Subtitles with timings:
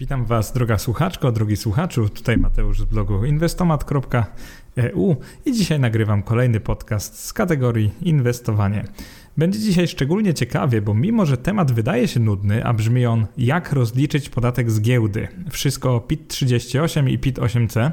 [0.00, 2.08] Witam Was, droga słuchaczko, drogi słuchaczu.
[2.08, 8.84] Tutaj Mateusz z blogu inwestomat.eu i dzisiaj nagrywam kolejny podcast z kategorii inwestowanie.
[9.36, 13.72] Będzie dzisiaj szczególnie ciekawie, bo mimo, że temat wydaje się nudny, a brzmi on jak
[13.72, 17.90] rozliczyć podatek z giełdy, wszystko o PIT 38 i PIT 8C,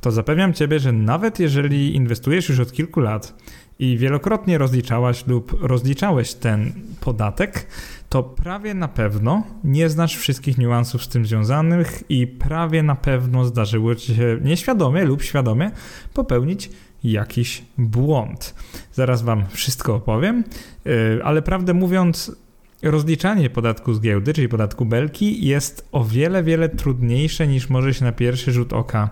[0.00, 3.34] to zapewniam Ciebie, że nawet jeżeli inwestujesz już od kilku lat
[3.80, 7.66] i wielokrotnie rozliczałaś lub rozliczałeś ten podatek,
[8.08, 13.44] to prawie na pewno nie znasz wszystkich niuansów z tym związanych i prawie na pewno
[13.44, 15.70] zdarzyło ci się nieświadomie lub świadomie
[16.14, 16.70] popełnić
[17.04, 18.54] jakiś błąd.
[18.92, 20.44] Zaraz Wam wszystko opowiem,
[20.84, 22.36] yy, ale prawdę mówiąc,
[22.82, 28.04] rozliczanie podatku z giełdy, czyli podatku belki, jest o wiele, wiele trudniejsze niż może się
[28.04, 29.10] na pierwszy rzut oka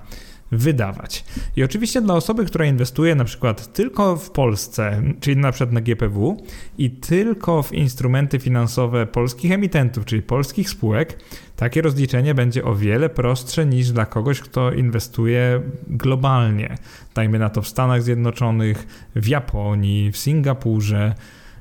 [0.50, 1.24] wydawać.
[1.56, 5.80] I oczywiście dla osoby, która inwestuje na przykład tylko w Polsce, czyli na przykład na
[5.80, 6.36] GPW
[6.78, 11.18] i tylko w instrumenty finansowe polskich emitentów, czyli polskich spółek,
[11.56, 16.78] takie rozliczenie będzie o wiele prostsze niż dla kogoś, kto inwestuje globalnie.
[17.14, 21.14] Dajmy na to w Stanach Zjednoczonych, w Japonii, w Singapurze,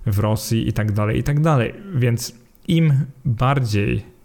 [0.05, 1.43] w Rosji itd., tak itd.
[1.43, 1.59] Tak
[1.95, 2.35] Więc
[2.67, 2.93] im
[3.25, 4.16] bardziej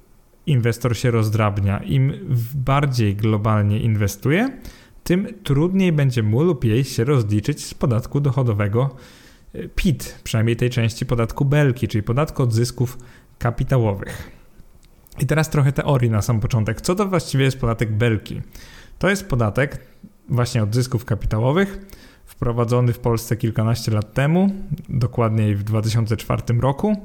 [0.46, 1.78] inwestor się rozdrabnia.
[1.78, 2.12] Im
[2.54, 4.58] bardziej globalnie inwestuje,
[5.04, 8.96] tym trudniej będzie mu lub jej się rozliczyć z podatku dochodowego
[9.54, 12.98] e, PIT, przynajmniej tej części podatku belki, czyli podatku od zysków
[13.38, 14.30] kapitałowych.
[15.20, 16.80] I teraz trochę teorii na sam początek.
[16.80, 18.40] Co to właściwie jest podatek belki?
[18.98, 19.86] To jest podatek
[20.28, 21.78] właśnie od zysków kapitałowych,
[22.24, 24.50] wprowadzony w Polsce kilkanaście lat temu,
[24.88, 26.96] dokładniej w 2004 roku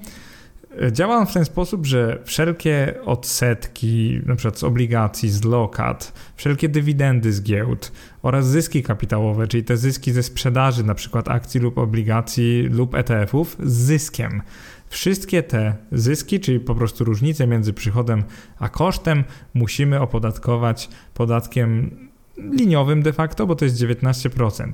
[0.92, 7.34] Działa on w ten sposób, że wszelkie odsetki, przykład z obligacji, z lokat, wszelkie dywidendy
[7.34, 12.96] z giełd oraz zyski kapitałowe, czyli te zyski ze sprzedaży, przykład akcji lub obligacji lub
[12.96, 14.42] ETF-ów z zyskiem.
[14.90, 18.24] Wszystkie te zyski, czyli po prostu różnice między przychodem
[18.60, 21.98] a kosztem, musimy opodatkować podatkiem
[22.38, 24.72] liniowym de facto, bo to jest 19%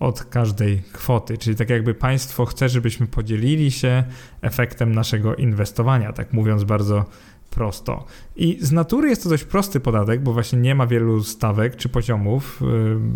[0.00, 1.38] od każdej kwoty.
[1.38, 4.04] Czyli tak jakby państwo chce, żebyśmy podzielili się
[4.40, 7.04] efektem naszego inwestowania, tak mówiąc bardzo
[7.54, 8.04] prosto.
[8.36, 11.88] I z natury jest to dość prosty podatek, bo właśnie nie ma wielu stawek czy
[11.88, 12.62] poziomów.
[12.62, 12.64] Y,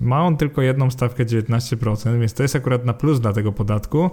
[0.02, 4.10] ma on tylko jedną stawkę 19%, więc to jest akurat na plus dla tego podatku.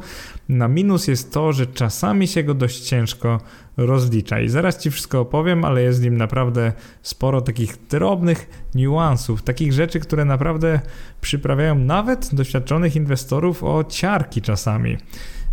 [0.50, 3.40] Na minus jest to, że czasami się go dość ciężko
[3.78, 4.40] rozlicza.
[4.40, 9.74] I zaraz Ci wszystko opowiem, ale jest w nim naprawdę sporo takich drobnych niuansów, takich
[9.74, 10.80] rzeczy, które naprawdę
[11.22, 14.98] przyprawiają nawet doświadczonych inwestorów o ciarki czasami.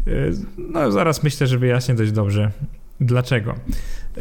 [0.06, 2.50] Y, no, zaraz myślę, że wyjaśnię dość dobrze
[3.00, 3.54] dlaczego.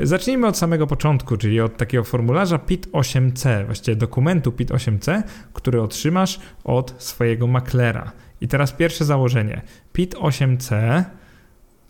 [0.03, 5.23] Zacznijmy od samego początku, czyli od takiego formularza PIT-8C, właściwie dokumentu PIT-8C,
[5.53, 8.11] który otrzymasz od swojego maklera.
[8.41, 9.61] I teraz pierwsze założenie.
[9.93, 11.03] PIT-8C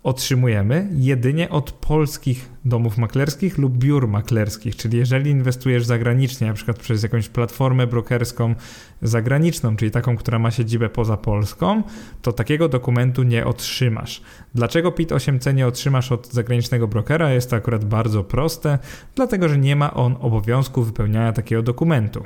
[0.03, 6.79] otrzymujemy jedynie od polskich domów maklerskich lub biur maklerskich, czyli jeżeli inwestujesz zagranicznie, na przykład
[6.79, 8.55] przez jakąś platformę brokerską
[9.01, 11.83] zagraniczną, czyli taką, która ma siedzibę poza Polską,
[12.21, 14.21] to takiego dokumentu nie otrzymasz.
[14.55, 17.33] Dlaczego PIT-8C nie otrzymasz od zagranicznego brokera?
[17.33, 18.79] Jest to akurat bardzo proste,
[19.15, 22.23] dlatego że nie ma on obowiązku wypełniania takiego dokumentu.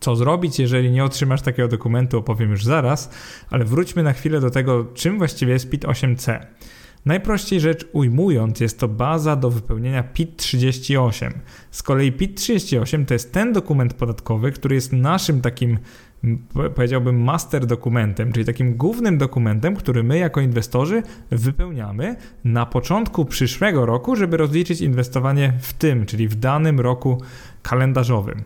[0.00, 3.10] Co zrobić, jeżeli nie otrzymasz takiego dokumentu, opowiem już zaraz,
[3.50, 6.46] ale wróćmy na chwilę do tego, czym właściwie jest PIT-8C.
[7.06, 11.30] Najprościej rzecz ujmując, jest to baza do wypełnienia PIT-38.
[11.70, 15.78] Z kolei PIT-38 to jest ten dokument podatkowy, który jest naszym takim
[16.74, 23.86] powiedziałbym master dokumentem, czyli takim głównym dokumentem, który my jako inwestorzy wypełniamy na początku przyszłego
[23.86, 27.22] roku, żeby rozliczyć inwestowanie w tym, czyli w danym roku
[27.62, 28.42] kalendarzowym.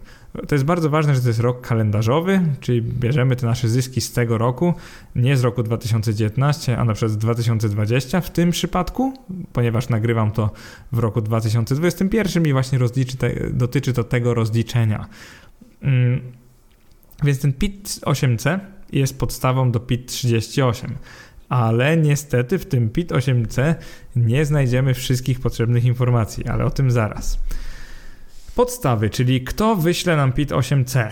[0.49, 4.13] To jest bardzo ważne, że to jest rok kalendarzowy, czyli bierzemy te nasze zyski z
[4.13, 4.75] tego roku,
[5.17, 9.15] nie z roku 2019, a na przykład z 2020 w tym przypadku,
[9.53, 10.51] ponieważ nagrywam to
[10.93, 15.07] w roku 2021 i właśnie rozliczy te, dotyczy to tego rozliczenia.
[17.23, 18.59] Więc ten PIT 8C
[18.93, 20.95] jest podstawą do PIT 38
[21.51, 23.75] ale niestety w tym PIT 8C
[24.17, 27.39] nie znajdziemy wszystkich potrzebnych informacji, ale o tym zaraz.
[28.55, 31.11] Podstawy, czyli kto wyśle nam PIT 8C?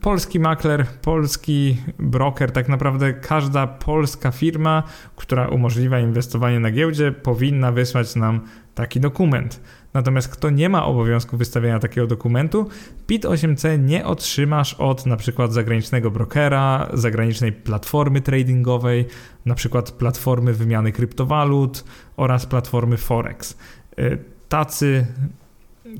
[0.00, 4.82] Polski makler, polski broker, tak naprawdę każda polska firma,
[5.16, 8.40] która umożliwia inwestowanie na giełdzie, powinna wysłać nam
[8.74, 9.60] taki dokument.
[9.94, 12.68] Natomiast kto nie ma obowiązku wystawienia takiego dokumentu,
[13.06, 19.04] PIT-8C nie otrzymasz od na przykład zagranicznego brokera, zagranicznej platformy tradingowej,
[19.46, 21.84] na przykład platformy wymiany kryptowalut
[22.16, 23.58] oraz platformy Forex.
[23.98, 24.18] Y,
[24.48, 25.06] tacy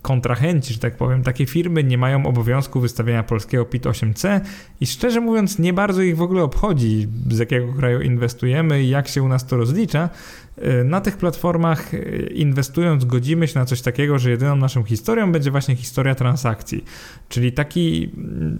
[0.03, 4.41] kontrahenci, że tak powiem, takie firmy nie mają obowiązku wystawienia polskiego PIT-8C
[4.81, 9.09] i szczerze mówiąc nie bardzo ich w ogóle obchodzi, z jakiego kraju inwestujemy i jak
[9.09, 10.11] się u nas to rozlicza,
[10.59, 15.33] Y, na tych platformach y, inwestując godzimy się na coś takiego, że jedyną naszą historią
[15.33, 16.85] będzie właśnie historia transakcji.
[17.29, 18.11] Czyli taki,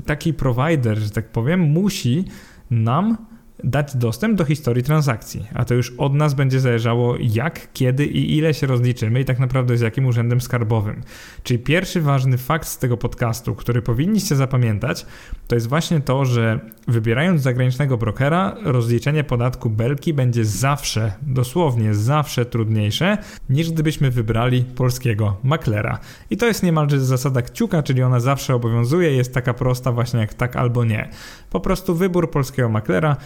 [0.07, 2.25] taki provider, że tak powiem, musi
[2.71, 3.17] nam
[3.65, 8.37] dać dostęp do historii transakcji, a to już od nas będzie zależało jak, kiedy i
[8.37, 11.03] ile się rozliczymy i tak naprawdę z jakim urzędem skarbowym.
[11.43, 15.07] Czyli pierwszy ważny fakt z tego podcastu, który powinniście zapamiętać,
[15.49, 22.47] to jest właśnie to, że wybierając zagranicznego brokera, rozliczenie podatku belki będzie zawsze, dosłownie zawsze
[22.47, 23.19] trudniejsze
[23.51, 25.99] niż gdybyśmy wybrali polskiego maklera.
[26.31, 30.35] I to jest niemalże zasada kciuka, czyli ona zawsze obowiązuje, jest taka prosta właśnie jak
[30.35, 31.09] tak albo nie.
[31.55, 33.17] Po prostu wybór polskiego maklera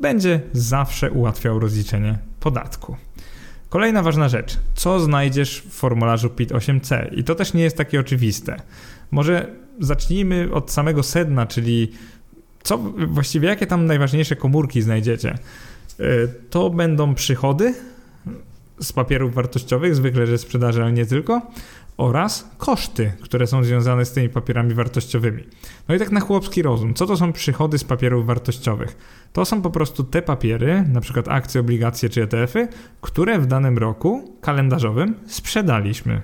[0.00, 2.96] będzie zawsze ułatwiał rozliczenie podatku.
[3.68, 4.58] Kolejna ważna rzecz.
[4.74, 7.08] Co znajdziesz w formularzu PIT-8C?
[7.12, 8.56] I to też nie jest takie oczywiste.
[9.10, 9.46] Może
[9.80, 11.92] zacznijmy od samego sedna, czyli
[12.62, 15.30] co właściwie jakie tam najważniejsze komórki znajdziecie?
[15.30, 16.04] E,
[16.50, 17.74] to będą przychody
[18.80, 21.42] z papierów wartościowych, zwykle ze sprzedaży, ale nie tylko,
[21.98, 25.44] oraz koszty, które są związane z tymi papierami wartościowymi.
[25.88, 28.96] No i tak na chłopski rozum, co to są przychody z papierów wartościowych?
[29.32, 32.68] To są po prostu te papiery, na przykład akcje, obligacje czy ETF-y,
[33.00, 36.22] które w danym roku kalendarzowym sprzedaliśmy.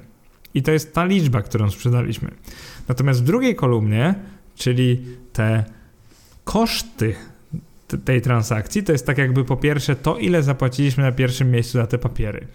[0.55, 2.31] I to jest ta liczba, którą sprzedaliśmy.
[2.89, 4.15] Natomiast w drugiej kolumnie,
[4.55, 5.65] czyli te
[6.45, 7.15] koszty
[8.05, 11.87] tej transakcji, to jest tak jakby po pierwsze to, ile zapłaciliśmy na pierwszym miejscu za
[11.87, 12.47] te papiery.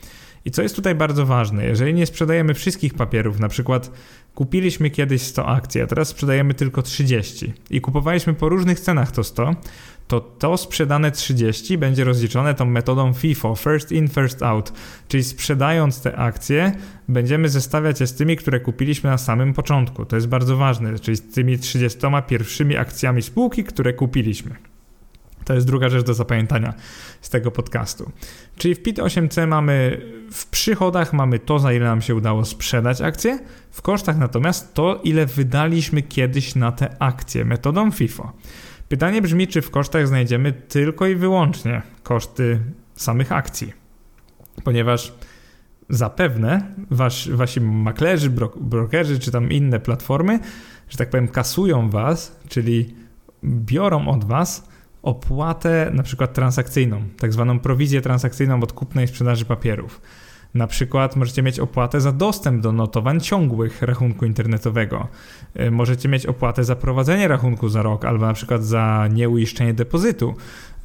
[0.45, 3.91] I co jest tutaj bardzo ważne, jeżeli nie sprzedajemy wszystkich papierów, na przykład
[4.35, 9.23] kupiliśmy kiedyś 100 akcji, a teraz sprzedajemy tylko 30 i kupowaliśmy po różnych cenach to
[9.23, 9.55] 100,
[10.07, 14.73] to to sprzedane 30 będzie rozliczone tą metodą FIFO, first in, first out,
[15.07, 16.71] czyli sprzedając te akcje
[17.07, 20.05] będziemy zestawiać je z tymi, które kupiliśmy na samym początku.
[20.05, 24.68] To jest bardzo ważne, czyli z tymi 30 pierwszymi akcjami spółki, które kupiliśmy.
[25.45, 26.73] To jest druga rzecz do zapamiętania
[27.21, 28.11] z tego podcastu.
[28.57, 30.01] Czyli w PIT-8C mamy
[30.31, 33.39] w przychodach mamy to, za ile nam się udało sprzedać akcje,
[33.71, 38.33] w kosztach natomiast to, ile wydaliśmy kiedyś na te akcje metodą FIFO.
[38.89, 42.59] Pytanie brzmi, czy w kosztach znajdziemy tylko i wyłącznie koszty
[42.95, 43.73] samych akcji,
[44.63, 45.13] ponieważ
[45.89, 50.39] zapewne was, wasi maklerzy, brokerzy czy tam inne platformy,
[50.89, 52.95] że tak powiem, kasują was, czyli
[53.43, 54.68] biorą od was
[55.03, 60.01] opłatę na przykład transakcyjną, tak zwaną prowizję transakcyjną od kupnej sprzedaży papierów.
[60.53, 65.07] Na przykład możecie mieć opłatę za dostęp do notowań ciągłych rachunku internetowego.
[65.59, 70.35] Y, możecie mieć opłatę za prowadzenie rachunku za rok albo na przykład za nieuiszczenie depozytu.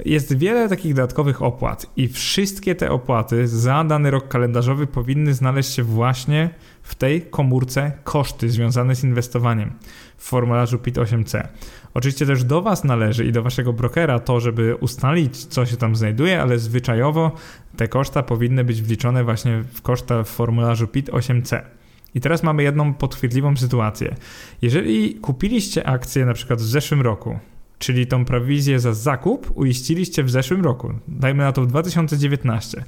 [0.05, 5.75] Jest wiele takich dodatkowych opłat i wszystkie te opłaty za dany rok kalendarzowy powinny znaleźć
[5.75, 6.50] się właśnie
[6.82, 9.72] w tej komórce koszty związane z inwestowaniem
[10.17, 11.49] w formularzu PIT-8C.
[11.94, 15.96] Oczywiście też do Was należy i do Waszego brokera to, żeby ustalić, co się tam
[15.96, 17.32] znajduje, ale zwyczajowo
[17.76, 21.62] te koszta powinny być wliczone właśnie w koszta w formularzu PIT-8C.
[22.14, 24.14] I teraz mamy jedną podchwytliwą sytuację.
[24.62, 27.38] Jeżeli kupiliście akcję na przykład w zeszłym roku,
[27.79, 32.85] czyli tą prowizję za zakup uiściliście w zeszłym roku, dajmy na to w 2019,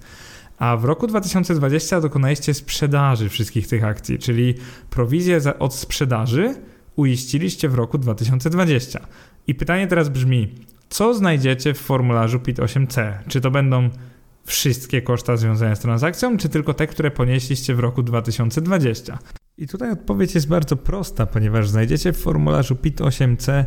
[0.58, 4.54] a w roku 2020 dokonaliście sprzedaży wszystkich tych akcji, czyli
[4.90, 6.54] prowizję od sprzedaży
[6.96, 9.06] uiściliście w roku 2020.
[9.46, 10.54] I pytanie teraz brzmi,
[10.88, 13.12] co znajdziecie w formularzu PIT-8C?
[13.28, 13.90] Czy to będą
[14.44, 19.18] wszystkie koszta związane z transakcją, czy tylko te, które ponieśliście w roku 2020?
[19.58, 23.64] I tutaj odpowiedź jest bardzo prosta, ponieważ znajdziecie w formularzu PIT-8C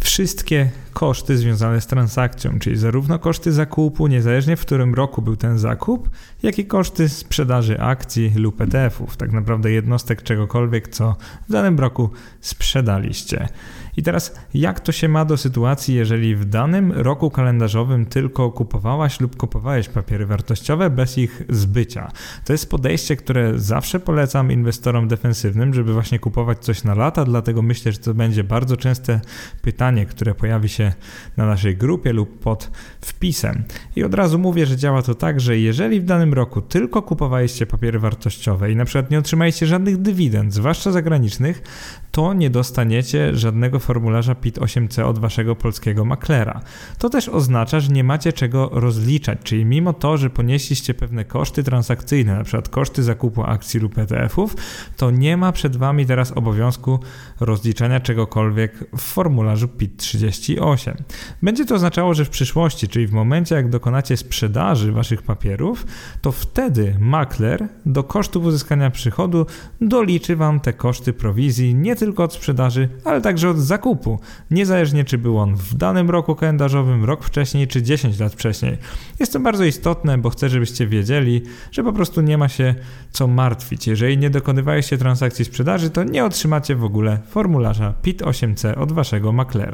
[0.00, 5.58] wszystkie koszty związane z transakcją, czyli zarówno koszty zakupu, niezależnie w którym roku był ten
[5.58, 6.10] zakup,
[6.42, 11.16] jak i koszty sprzedaży akcji lub ETF-ów, tak naprawdę jednostek czegokolwiek, co
[11.48, 12.10] w danym roku
[12.40, 13.48] sprzedaliście.
[13.96, 19.20] I teraz, jak to się ma do sytuacji, jeżeli w danym roku kalendarzowym tylko kupowałaś
[19.20, 22.12] lub kupowałeś papiery wartościowe bez ich zbycia?
[22.44, 27.62] To jest podejście, które zawsze polecam inwestorom defensywnym, żeby właśnie kupować coś na lata, dlatego
[27.62, 29.20] myślę, że to będzie bardzo częste
[29.62, 30.92] pytanie, które pojawi się
[31.36, 33.64] na naszej grupie lub pod wpisem.
[33.96, 37.66] I od razu mówię, że działa to tak, że jeżeli w danym roku tylko kupowaliście
[37.66, 41.62] papiery wartościowe i na przykład nie otrzymaliście żadnych dywidend, zwłaszcza zagranicznych,
[42.10, 46.60] to nie dostaniecie żadnego formularza PIT-8C od waszego polskiego maklera.
[46.98, 51.62] To też oznacza, że nie macie czego rozliczać, czyli mimo to, że ponieśliście pewne koszty
[51.62, 52.62] transakcyjne, np.
[52.70, 54.56] koszty zakupu akcji lub ETF-ów,
[54.96, 56.98] to nie ma przed Wami teraz obowiązku
[57.40, 60.94] rozliczania czegokolwiek w formularzu PIT-38.
[61.42, 65.86] Będzie to oznaczało, że w przyszłości, czyli w momencie jak dokonacie sprzedaży Waszych papierów,
[66.20, 69.46] to wtedy makler do kosztów uzyskania przychodu
[69.80, 75.18] doliczy Wam te koszty prowizji nie tylko od sprzedaży, ale także od zakupu, niezależnie czy
[75.18, 78.78] był on w danym roku kalendarzowym, rok wcześniej czy 10 lat wcześniej.
[79.20, 81.42] Jest to bardzo istotne, bo chcę, żebyście wiedzieli,
[81.72, 82.74] że po prostu nie ma się
[83.10, 83.86] co martwić.
[83.86, 89.65] Jeżeli nie dokonywaliście transakcji sprzedaży, to nie otrzymacie w ogóle formularza PIT-8C od waszego maklera.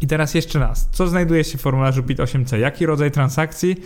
[0.00, 2.56] I teraz jeszcze raz, co znajduje się w formularzu PIT-8C?
[2.56, 3.76] Jaki rodzaj transakcji?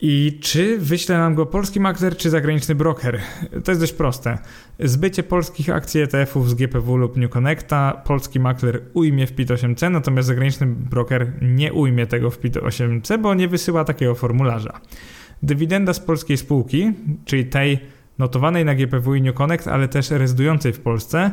[0.00, 3.20] I czy wyśle nam go polski makler czy zagraniczny broker?
[3.64, 4.38] To jest dość proste.
[4.80, 10.28] Zbycie polskich akcji ETF-ów z GPW lub New Connecta polski makler ujmie w PIT-8C, natomiast
[10.28, 14.80] zagraniczny broker nie ujmie tego w PIT-8C, bo nie wysyła takiego formularza.
[15.42, 16.92] Dywidenda z polskiej spółki,
[17.24, 17.78] czyli tej
[18.18, 21.30] notowanej na GPW i New Connect, ale też rezydującej w Polsce,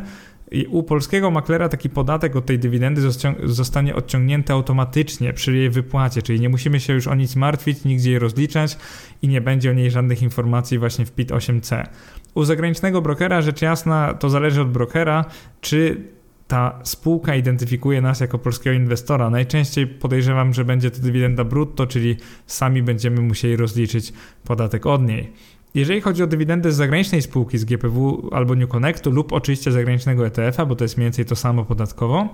[0.51, 3.01] i u polskiego maklera taki podatek od tej dywidendy
[3.43, 8.09] zostanie odciągnięty automatycznie przy jej wypłacie, czyli nie musimy się już o nic martwić, nigdzie
[8.09, 8.77] jej rozliczać
[9.21, 11.87] i nie będzie o niej żadnych informacji właśnie w PIT 8C.
[12.33, 15.25] U zagranicznego brokera rzecz jasna to zależy od brokera,
[15.61, 16.01] czy
[16.47, 19.29] ta spółka identyfikuje nas jako polskiego inwestora.
[19.29, 25.33] Najczęściej podejrzewam, że będzie to dywidenda brutto, czyli sami będziemy musieli rozliczyć podatek od niej.
[25.75, 30.27] Jeżeli chodzi o dywidendę z zagranicznej spółki z GPW albo New Connectu lub oczywiście zagranicznego
[30.27, 32.33] ETF-a, bo to jest mniej więcej to samo podatkowo,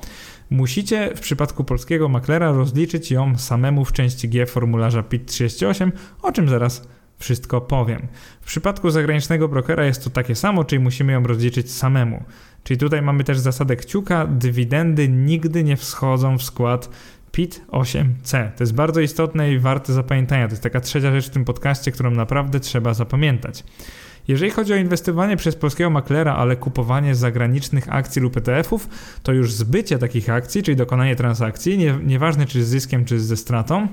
[0.49, 6.49] musicie w przypadku polskiego maklera rozliczyć ją samemu w części G formularza PIT-38, o czym
[6.49, 8.07] zaraz wszystko powiem.
[8.41, 12.23] W przypadku zagranicznego brokera jest to takie samo, czyli musimy ją rozliczyć samemu.
[12.63, 16.89] Czyli tutaj mamy też zasadę kciuka, dywidendy nigdy nie wschodzą w skład
[17.31, 18.51] PIT-8C.
[18.51, 20.47] To jest bardzo istotne i warte zapamiętania.
[20.47, 23.63] To jest taka trzecia rzecz w tym podcaście, którą naprawdę trzeba zapamiętać.
[24.27, 28.89] Jeżeli chodzi o inwestowanie przez polskiego maklera, ale kupowanie zagranicznych akcji lub ETF-ów,
[29.23, 33.37] to już zbycie takich akcji, czyli dokonanie transakcji, nie, nieważne czy z zyskiem, czy ze
[33.37, 33.87] stratą,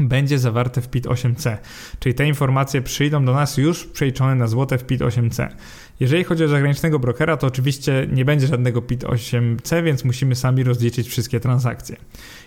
[0.00, 1.56] będzie zawarte w PIT-8C.
[1.98, 5.48] Czyli te informacje przyjdą do nas już przeliczone na złote w PIT-8C.
[6.00, 11.08] Jeżeli chodzi o zagranicznego brokera, to oczywiście nie będzie żadnego PIT-8C, więc musimy sami rozliczyć
[11.08, 11.96] wszystkie transakcje.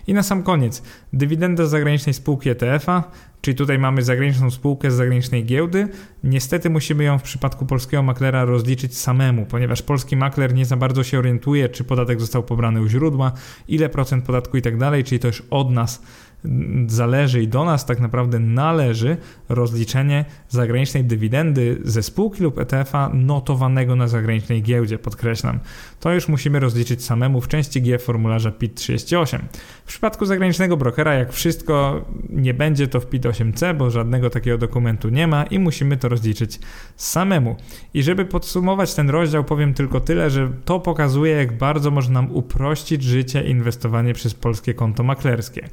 [0.08, 0.84] I na sam koniec,
[1.14, 3.04] dywidenda z zagranicznej spółki ETF-a,
[3.42, 5.88] czyli tutaj mamy zagraniczną spółkę z zagranicznej giełdy.
[6.24, 11.04] Niestety musimy ją w przypadku polskiego maklera rozliczyć samemu, ponieważ polski makler nie za bardzo
[11.04, 13.32] się orientuje, czy podatek został pobrany u źródła,
[13.68, 16.02] ile procent podatku i tak dalej, czyli to już od nas
[16.88, 19.18] zależy i do nas tak naprawdę należy
[19.50, 25.60] rozliczenie zagranicznej dywidendy ze spółki lub ETF-a notowanego na zagranicznej giełdzie, podkreślam.
[26.00, 29.40] To już musimy rozliczyć samemu w części G formularza PIT-38.
[29.86, 35.10] W przypadku zagranicznego brokera, jak wszystko, nie będzie to w PIT-8C, bo żadnego takiego dokumentu
[35.10, 36.60] nie ma i musimy to rozliczyć
[36.96, 37.56] samemu.
[37.94, 42.32] I żeby podsumować ten rozdział, powiem tylko tyle, że to pokazuje, jak bardzo można nam
[42.32, 45.70] uprościć życie inwestowanie przez polskie konto maklerskie.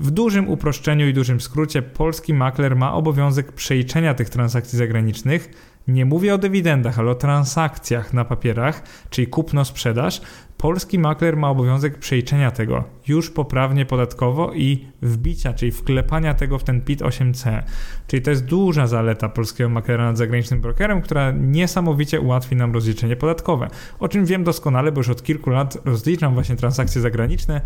[0.00, 5.50] W dużym uproszczeniu i dużym skrócie polski makler ma obowiązek przejrzenia tych transakcji zagranicznych.
[5.88, 10.20] Nie mówię o dywidendach, ale o transakcjach na papierach, czyli kupno-sprzedaż.
[10.56, 16.64] Polski makler ma obowiązek przejrzenia tego już poprawnie podatkowo i wbicia, czyli wklepania tego w
[16.64, 17.62] ten PIT 8C.
[18.06, 23.16] Czyli to jest duża zaleta polskiego maklera nad zagranicznym brokerem, która niesamowicie ułatwi nam rozliczenie
[23.16, 23.68] podatkowe.
[23.98, 27.60] O czym wiem doskonale, bo już od kilku lat rozliczam właśnie transakcje zagraniczne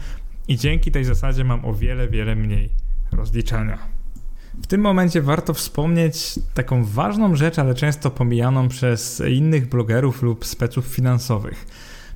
[0.48, 2.70] i dzięki tej zasadzie mam o wiele, wiele mniej
[3.12, 3.78] rozliczania.
[4.62, 10.46] W tym momencie warto wspomnieć taką ważną rzecz, ale często pomijaną przez innych blogerów lub
[10.46, 11.66] speców finansowych.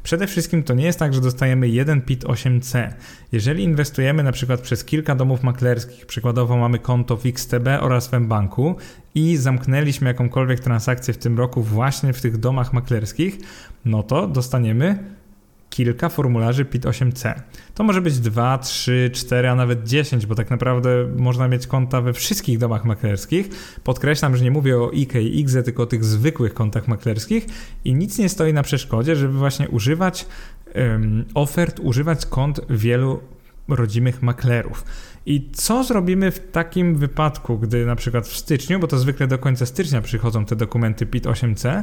[0.02, 2.92] Przede wszystkim to nie jest tak, że dostajemy jeden PIT 8C.
[3.32, 8.12] Jeżeli inwestujemy na przykład przez kilka domów maklerskich, przykładowo mamy konto w XTB oraz w
[8.12, 8.76] mBanku
[9.14, 13.38] i zamknęliśmy jakąkolwiek transakcję w tym roku właśnie w tych domach maklerskich,
[13.85, 14.99] no to dostaniemy
[15.70, 17.34] kilka formularzy PIT-8C.
[17.75, 22.00] To może być 2, 3, 4, a nawet 10, bo tak naprawdę można mieć konta
[22.00, 23.48] we wszystkich domach maklerskich.
[23.84, 27.46] Podkreślam, że nie mówię o IK i tylko o tych zwykłych kontach maklerskich
[27.84, 30.26] i nic nie stoi na przeszkodzie, żeby właśnie używać
[31.34, 33.20] ofert, używać kont wielu
[33.68, 34.84] rodzimych maklerów.
[35.28, 39.38] I co zrobimy w takim wypadku, gdy na przykład w styczniu, bo to zwykle do
[39.38, 41.82] końca stycznia przychodzą te dokumenty PIT-8C,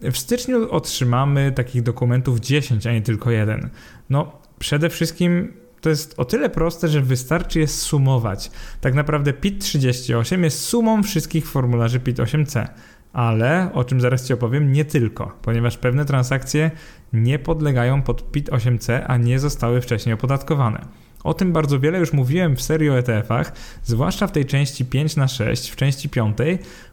[0.00, 3.70] w styczniu otrzymamy takich dokumentów 10, a nie tylko jeden.
[4.10, 8.50] No, przede wszystkim to jest o tyle proste, że wystarczy je sumować.
[8.80, 12.68] Tak naprawdę PIT-38 jest sumą wszystkich formularzy PIT-8C.
[13.12, 16.70] Ale, o czym zaraz Ci opowiem, nie tylko, ponieważ pewne transakcje
[17.12, 21.03] nie podlegają pod PIT-8C, a nie zostały wcześniej opodatkowane.
[21.24, 23.52] O tym bardzo wiele już mówiłem w serii o ETF-ach,
[23.84, 26.36] zwłaszcza w tej części 5 na 6, w części 5,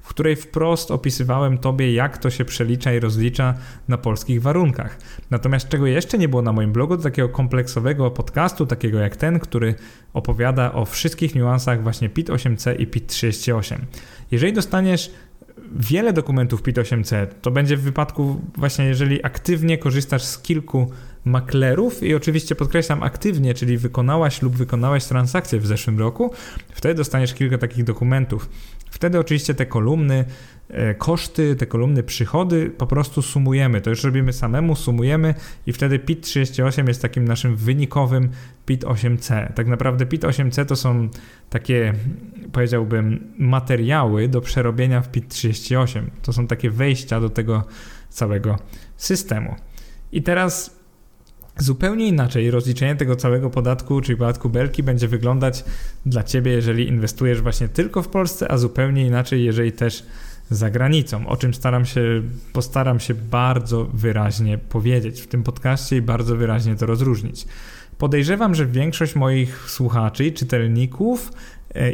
[0.02, 3.54] w której wprost opisywałem Tobie, jak to się przelicza i rozlicza
[3.88, 4.98] na polskich warunkach.
[5.32, 9.40] Natomiast czego jeszcze nie było na moim blogu, to takiego kompleksowego podcastu, takiego jak ten,
[9.40, 9.76] który
[10.14, 13.78] opowiada o wszystkich niuansach właśnie PIT-8C i PIT-38.
[14.32, 15.12] Jeżeli dostaniesz
[15.76, 20.92] wiele dokumentów PIT-8C, to będzie w wypadku właśnie, jeżeli aktywnie korzystasz z kilku
[21.26, 26.34] maklerów i oczywiście podkreślam aktywnie, czyli wykonałaś lub wykonałeś transakcję w zeszłym roku,
[26.70, 28.50] wtedy dostaniesz kilka takich dokumentów.
[28.92, 30.26] Wtedy oczywiście te kolumny,
[30.70, 33.82] e, koszty, te kolumny przychody po prostu sumujemy.
[33.82, 35.34] To już robimy samemu, sumujemy
[35.68, 38.30] i wtedy PIT 38 jest takim naszym wynikowym
[38.66, 39.54] PIT 8C.
[39.54, 41.10] Tak naprawdę PIT 8C to są
[41.50, 41.94] takie,
[42.52, 46.12] powiedziałbym, materiały do przerobienia w PIT 38.
[46.22, 47.64] To są takie wejścia do tego
[48.10, 48.60] całego
[48.98, 49.56] systemu.
[50.12, 50.81] I teraz
[51.62, 55.64] Zupełnie inaczej rozliczenie tego całego podatku, czyli podatku belki, będzie wyglądać
[56.06, 60.06] dla Ciebie, jeżeli inwestujesz właśnie tylko w Polsce, a zupełnie inaczej, jeżeli też
[60.50, 62.22] za granicą, o czym staram się,
[62.54, 67.46] postaram się bardzo wyraźnie powiedzieć w tym podcaście i bardzo wyraźnie to rozróżnić.
[67.98, 71.32] Podejrzewam, że większość moich słuchaczy i czytelników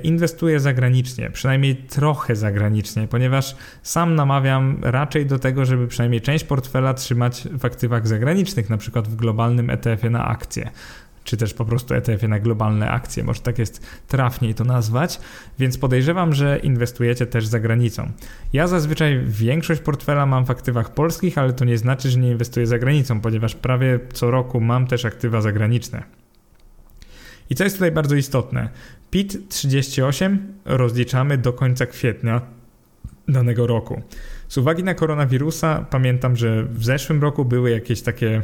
[0.04, 6.94] inwestuję zagranicznie, przynajmniej trochę zagranicznie, ponieważ sam namawiam raczej do tego, żeby przynajmniej część portfela
[6.94, 10.72] trzymać w aktywach zagranicznych, na przykład w globalnym ETF-ie na akcje
[11.28, 15.20] czy też po prostu ETF-ie na globalne akcje, może tak jest trafniej to nazwać,
[15.60, 18.12] więc podejrzewam, że inwestujecie też za granicą.
[18.54, 22.68] Ja zazwyczaj większość portfela mam w aktywach polskich, ale to nie znaczy, że nie inwestuję
[22.68, 26.17] za granicą, ponieważ prawie co roku mam też aktywa zagraniczne.
[27.50, 28.70] I co jest tutaj bardzo istotne,
[29.12, 32.42] PIT 38 rozliczamy do końca kwietnia
[33.28, 34.02] danego roku.
[34.48, 38.42] Z uwagi na koronawirusa pamiętam, że w zeszłym roku były jakieś takie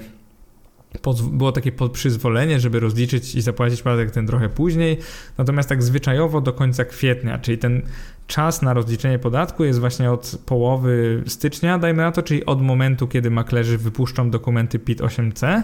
[1.31, 4.97] było takie przyzwolenie, żeby rozliczyć i zapłacić podatek ten trochę później,
[5.37, 7.81] natomiast tak zwyczajowo do końca kwietnia, czyli ten
[8.27, 13.07] czas na rozliczenie podatku jest właśnie od połowy stycznia, dajmy na to, czyli od momentu,
[13.07, 15.63] kiedy maklerzy wypuszczą dokumenty PIT-8C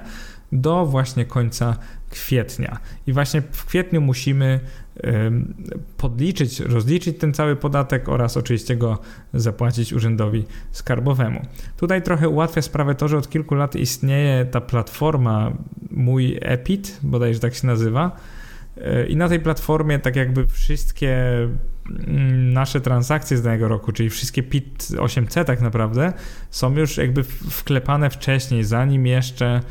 [0.51, 1.75] do właśnie końca
[2.09, 2.79] kwietnia.
[3.07, 4.59] I właśnie w kwietniu musimy
[5.97, 8.99] podliczyć, rozliczyć ten cały podatek oraz oczywiście go
[9.33, 11.41] zapłacić urzędowi skarbowemu.
[11.77, 15.51] Tutaj trochę ułatwia sprawę to, że od kilku lat istnieje ta platforma
[15.91, 18.15] Mój EPIT, bodajże tak się nazywa.
[18.77, 21.17] E, I na tej platformie tak jakby wszystkie
[22.07, 26.13] mm, nasze transakcje z danego roku, czyli wszystkie PIT 8C tak naprawdę,
[26.49, 29.61] są już jakby wklepane wcześniej, zanim jeszcze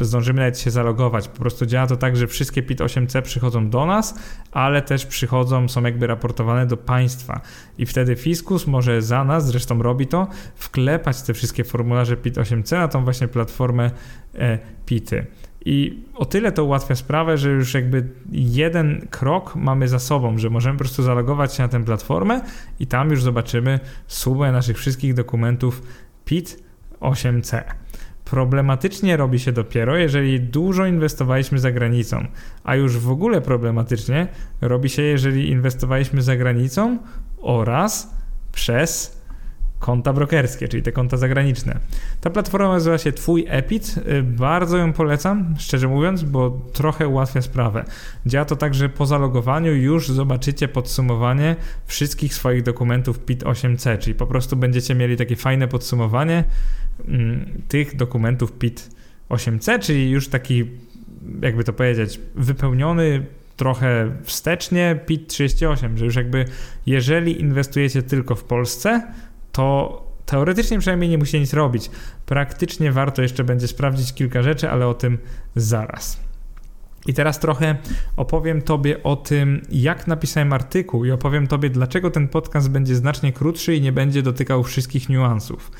[0.00, 1.28] zdążymy nawet się zalogować.
[1.28, 4.14] Po prostu działa to tak, że wszystkie PIT-8C przychodzą do nas,
[4.52, 7.40] ale też przychodzą, są jakby raportowane do państwa.
[7.78, 12.88] I wtedy fiskus może za nas, zresztą robi to, wklepać te wszystkie formularze PIT-8C na
[12.88, 13.90] tą właśnie platformę
[14.34, 15.26] e, PITy.
[15.64, 20.50] I o tyle to ułatwia sprawę, że już jakby jeden krok mamy za sobą, że
[20.50, 22.40] możemy po prostu zalogować się na tę platformę
[22.80, 25.82] i tam już zobaczymy sumę naszych wszystkich dokumentów
[26.24, 26.62] PIT
[27.00, 27.62] 8C.
[28.32, 32.26] Problematycznie robi się dopiero, jeżeli dużo inwestowaliśmy za granicą,
[32.64, 34.28] a już w ogóle problematycznie
[34.60, 36.98] robi się, jeżeli inwestowaliśmy za granicą
[37.42, 38.14] oraz
[38.52, 39.21] przez
[39.82, 41.78] konta brokerskie, czyli te konta zagraniczne.
[42.20, 43.94] Ta platforma nazywa się Twój Epit.
[43.98, 47.84] Y, bardzo ją polecam, szczerze mówiąc, bo trochę ułatwia sprawę.
[48.26, 54.26] Działa to tak, że po zalogowaniu już zobaczycie podsumowanie wszystkich swoich dokumentów PIT-8C, czyli po
[54.26, 56.44] prostu będziecie mieli takie fajne podsumowanie
[57.08, 60.64] mm, tych dokumentów PIT-8C, czyli już taki,
[61.42, 66.44] jakby to powiedzieć, wypełniony trochę wstecznie PIT-38, że już jakby
[66.86, 69.02] jeżeli inwestujecie tylko w Polsce,
[69.52, 71.90] to teoretycznie przynajmniej nie musi nic robić.
[72.26, 75.18] Praktycznie warto jeszcze będzie sprawdzić kilka rzeczy, ale o tym
[75.56, 76.20] zaraz.
[77.06, 77.76] I teraz trochę
[78.16, 83.32] opowiem Tobie o tym, jak napisałem artykuł, i opowiem Tobie, dlaczego ten podcast będzie znacznie
[83.32, 85.70] krótszy i nie będzie dotykał wszystkich niuansów.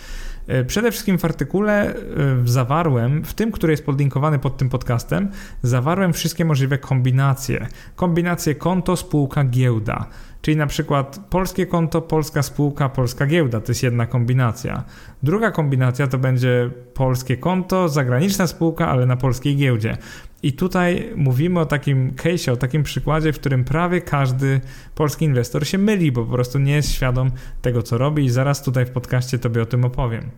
[0.46, 1.96] E, przede wszystkim w artykule e,
[2.44, 5.30] zawarłem, w tym, który jest podlinkowany pod tym podcastem,
[5.62, 7.66] zawarłem wszystkie możliwe kombinacje.
[7.96, 10.08] Kombinacje konto, spółka, giełda
[10.42, 14.84] Czyli na przykład polskie konto, polska spółka, polska giełda to jest jedna kombinacja.
[15.22, 19.96] Druga kombinacja to będzie polskie konto, zagraniczna spółka, ale na polskiej giełdzie.
[20.42, 24.60] I tutaj mówimy o takim case, o takim przykładzie, w którym prawie każdy
[24.94, 27.30] polski inwestor się myli, bo po prostu nie jest świadom
[27.62, 30.30] tego, co robi, i zaraz tutaj w podcaście Tobie o tym opowiem.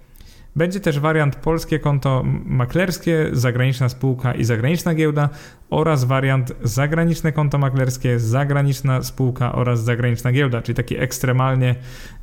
[0.57, 5.29] Będzie też wariant polskie konto maklerskie, zagraniczna spółka i zagraniczna giełda
[5.71, 11.75] oraz wariant zagraniczne konto maklerskie, zagraniczna spółka oraz zagraniczna giełda, czyli taki ekstremalnie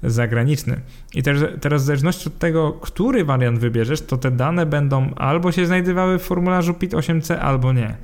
[0.04, 0.80] zagraniczny.
[1.14, 5.52] I też, teraz w zależności od tego, który wariant wybierzesz, to te dane będą albo
[5.52, 7.96] się znajdowały w formularzu PIT-8C, albo nie.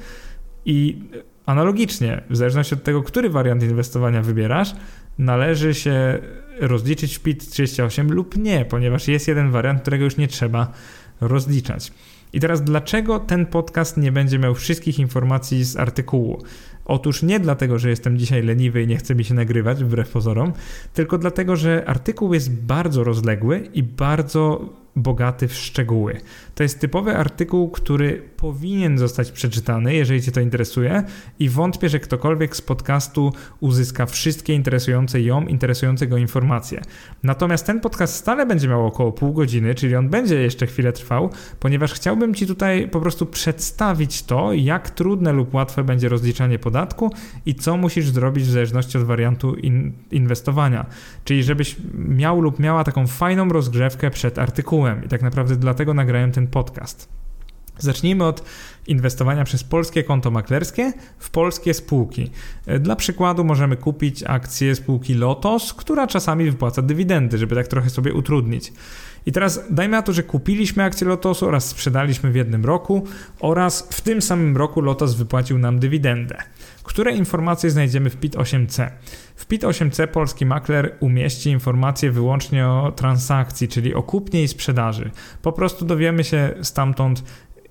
[0.66, 1.04] I
[1.46, 4.76] analogicznie, w zależności od tego, który wariant inwestowania wybierasz,
[5.18, 6.20] należy się
[6.60, 10.72] rozliczyć PIT 38 lub nie, ponieważ jest jeden wariant, którego już nie trzeba
[11.22, 11.92] rozliczać.
[12.34, 16.44] I teraz dlaczego ten podcast nie będzie miał wszystkich informacji z artykułu?
[16.86, 20.54] Otóż nie dlatego, że jestem dzisiaj leniwy i nie chce mi się nagrywać, wbrew pozorom,
[20.94, 26.18] tylko dlatego, że artykuł jest bardzo rozległy i bardzo bogaty w szczegóły.
[26.58, 31.04] To jest typowy artykuł, który powinien zostać przeczytany, jeżeli Cię to interesuje,
[31.40, 36.82] i wątpię, że ktokolwiek z podcastu uzyska wszystkie interesujące ją, interesujące go informacje.
[37.24, 41.30] Natomiast ten podcast stale będzie miał około pół godziny, czyli on będzie jeszcze chwilę trwał,
[41.60, 47.12] ponieważ chciałbym Ci tutaj po prostu przedstawić to, jak trudne lub łatwe będzie rozliczanie podatku
[47.46, 50.86] i co musisz zrobić w zależności od wariantu in inwestowania.
[51.24, 55.06] Czyli żebyś miał lub miała taką fajną rozgrzewkę przed artykułem.
[55.06, 57.18] I tak naprawdę dlatego nagrałem ten podcast.
[57.80, 58.44] Zacznijmy od
[58.88, 62.32] inwestowania przez polskie konto maklerskie w polskie spółki.
[62.80, 68.14] Dla przykładu możemy kupić akcję spółki Lotos, która czasami wypłaca dywidendy, żeby tak trochę sobie
[68.14, 68.74] utrudnić.
[69.28, 73.04] I teraz dajmy na to, że kupiliśmy akcję Lotosu oraz sprzedaliśmy w jednym roku
[73.40, 76.38] oraz w tym samym roku Lotos wypłacił nam dywidendę.
[76.84, 78.90] Które informacje znajdziemy w PIT-8C?
[79.36, 85.12] W PIT-8C polski makler umieści informacje wyłącznie o transakcji, czyli o kupnie i sprzedaży.
[85.42, 87.24] Po prostu dowiemy się stamtąd,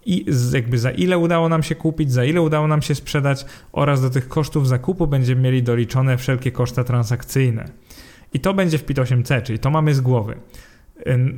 [0.07, 4.03] i jakby za ile udało nam się kupić, za ile udało nam się sprzedać oraz
[4.03, 7.69] do tych kosztów zakupu będziemy mieli doliczone wszelkie koszta transakcyjne.
[8.33, 10.37] I to będzie w PIT-8C, czyli to mamy z głowy.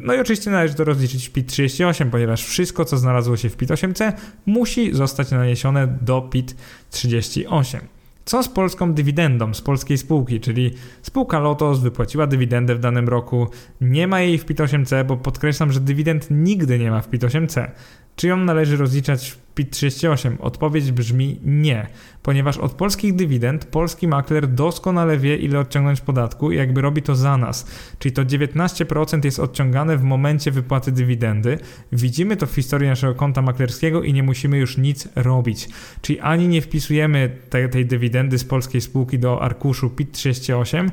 [0.01, 4.13] No i oczywiście należy to rozliczyć w PIT-38, ponieważ wszystko, co znalazło się w PIT-8C,
[4.47, 7.79] musi zostać naniesione do PIT-38.
[8.25, 13.49] Co z polską dywidendą z polskiej spółki, czyli spółka Lotos wypłaciła dywidendę w danym roku,
[13.81, 17.71] nie ma jej w PIT-8C, bo podkreślam, że dywidend nigdy nie ma w PIT-8C.
[18.17, 20.37] Czy ją należy rozliczać PIT-38?
[20.41, 21.87] Odpowiedź brzmi nie,
[22.23, 27.17] ponieważ od polskich dywidend polski makler doskonale wie, ile odciągnąć podatku i jakby robi to
[27.17, 27.67] za nas.
[27.99, 31.59] Czyli to 19% jest odciągane w momencie wypłaty dywidendy.
[31.93, 35.69] Widzimy to w historii naszego konta maklerskiego i nie musimy już nic robić.
[36.03, 40.91] Czyli ani nie wpisujemy tej, tej dywidendy z polskiej spółki do arkuszu PIT-38,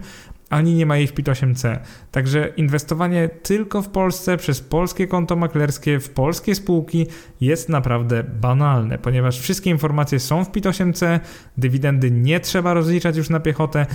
[0.50, 1.80] ani nie ma jej w PIT-8C.
[2.12, 7.08] Także inwestowanie tylko w Polsce przez polskie konto maklerskie w polskie spółki
[7.42, 11.20] jest naprawdę banalne, ponieważ wszystkie informacje są w PIT-8C,
[11.58, 13.86] dywidendy nie trzeba rozliczać już na piechotę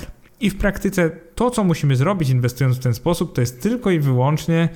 [0.41, 3.99] i w praktyce to, co musimy zrobić inwestując w ten sposób, to jest tylko i
[3.99, 4.69] wyłącznie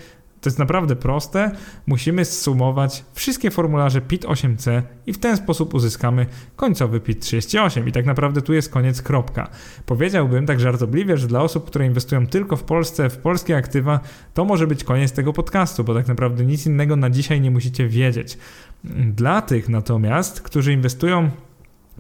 [0.44, 1.50] to jest naprawdę proste.
[1.86, 6.26] Musimy zsumować wszystkie formularze PIT-8C i w ten sposób uzyskamy
[6.56, 7.88] końcowy PIT-38.
[7.88, 9.48] I tak naprawdę tu jest koniec kropka.
[9.86, 14.00] Powiedziałbym tak żartobliwie, że dla osób, które inwestują tylko w Polsce, w polskie aktywa,
[14.34, 17.88] to może być koniec tego podcastu, bo tak naprawdę nic innego na dzisiaj nie musicie
[17.88, 18.38] wiedzieć.
[19.14, 21.30] Dla tych natomiast, którzy inwestują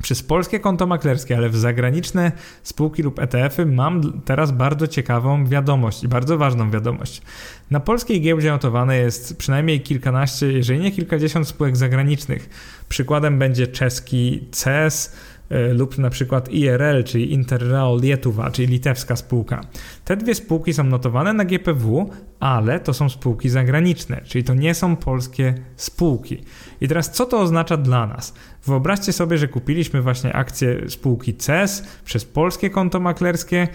[0.02, 6.04] przez polskie konto maklerskie, ale w zagraniczne spółki lub ETF-y mam teraz bardzo ciekawą wiadomość
[6.04, 7.22] i bardzo ważną wiadomość.
[7.70, 12.48] Na polskiej giełdzie notowane jest przynajmniej kilkanaście, jeżeli nie kilkadziesiąt spółek zagranicznych.
[12.88, 15.16] Przykładem będzie czeski CES,
[15.50, 19.60] lub na przykład IRL, czyli Interreal Lietuva, czyli litewska spółka.
[20.04, 24.74] Te dwie spółki są notowane na GPW, ale to są spółki zagraniczne, czyli to nie
[24.74, 26.38] są polskie spółki.
[26.80, 28.34] I teraz co to oznacza dla nas?
[28.66, 33.68] Wyobraźcie sobie, że kupiliśmy właśnie akcje spółki CES przez polskie konto maklerskie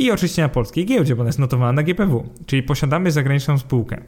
[0.00, 4.02] i oczywiście na polskiej giełdzie, bo ona jest notowana na GPW, czyli posiadamy zagraniczną spółkę.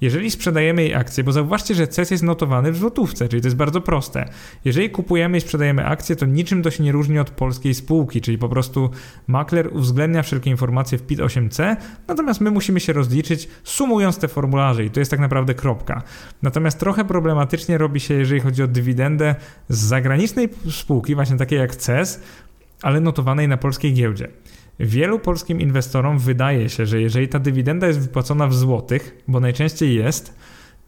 [0.00, 3.56] Jeżeli sprzedajemy jej akcje, bo zauważcie, że CES jest notowany w złotówce, czyli to jest
[3.56, 4.28] bardzo proste.
[4.64, 8.38] Jeżeli kupujemy i sprzedajemy akcje, to niczym to się nie różni od polskiej spółki, czyli
[8.38, 8.90] po prostu
[9.26, 11.76] makler uwzględnia wszelkie informacje w PIT-8C,
[12.08, 16.02] natomiast my musimy się rozliczyć sumując te formularze i to jest tak naprawdę kropka.
[16.42, 19.34] Natomiast trochę problematycznie robi się, jeżeli chodzi o dywidendę
[19.68, 22.20] z zagranicznej spółki, właśnie takiej jak CES,
[22.82, 24.28] ale notowanej na polskiej giełdzie.
[24.80, 29.94] Wielu polskim inwestorom wydaje się, że jeżeli ta dywidenda jest wypłacona w złotych, bo najczęściej
[29.94, 30.34] jest,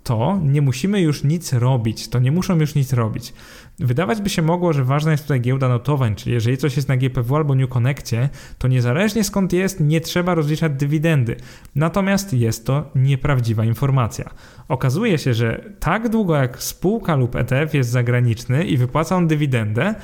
[0.06, 3.34] to nie musimy już nic robić, to nie muszą już nic robić.
[3.78, 6.96] Wydawać by się mogło, że ważna jest tutaj giełda notowań, czyli jeżeli coś jest na
[6.96, 11.36] GPW albo New Connectie, to niezależnie skąd jest, nie trzeba rozliczać dywidendy.
[11.74, 14.30] Natomiast jest to nieprawdziwa informacja.
[14.68, 19.94] Okazuje się, że tak długo jak spółka lub ETF jest zagraniczny i wypłaca on dywidendę,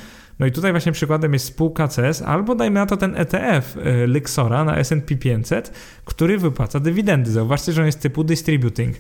[0.43, 4.07] no i tutaj właśnie przykładem jest spółka CES, albo dajmy na to ten ETF y,
[4.07, 5.73] Lyxora na S&P 500,
[6.05, 7.31] który wypłaca dywidendy.
[7.31, 8.97] Zauważcie, że on jest typu distributing.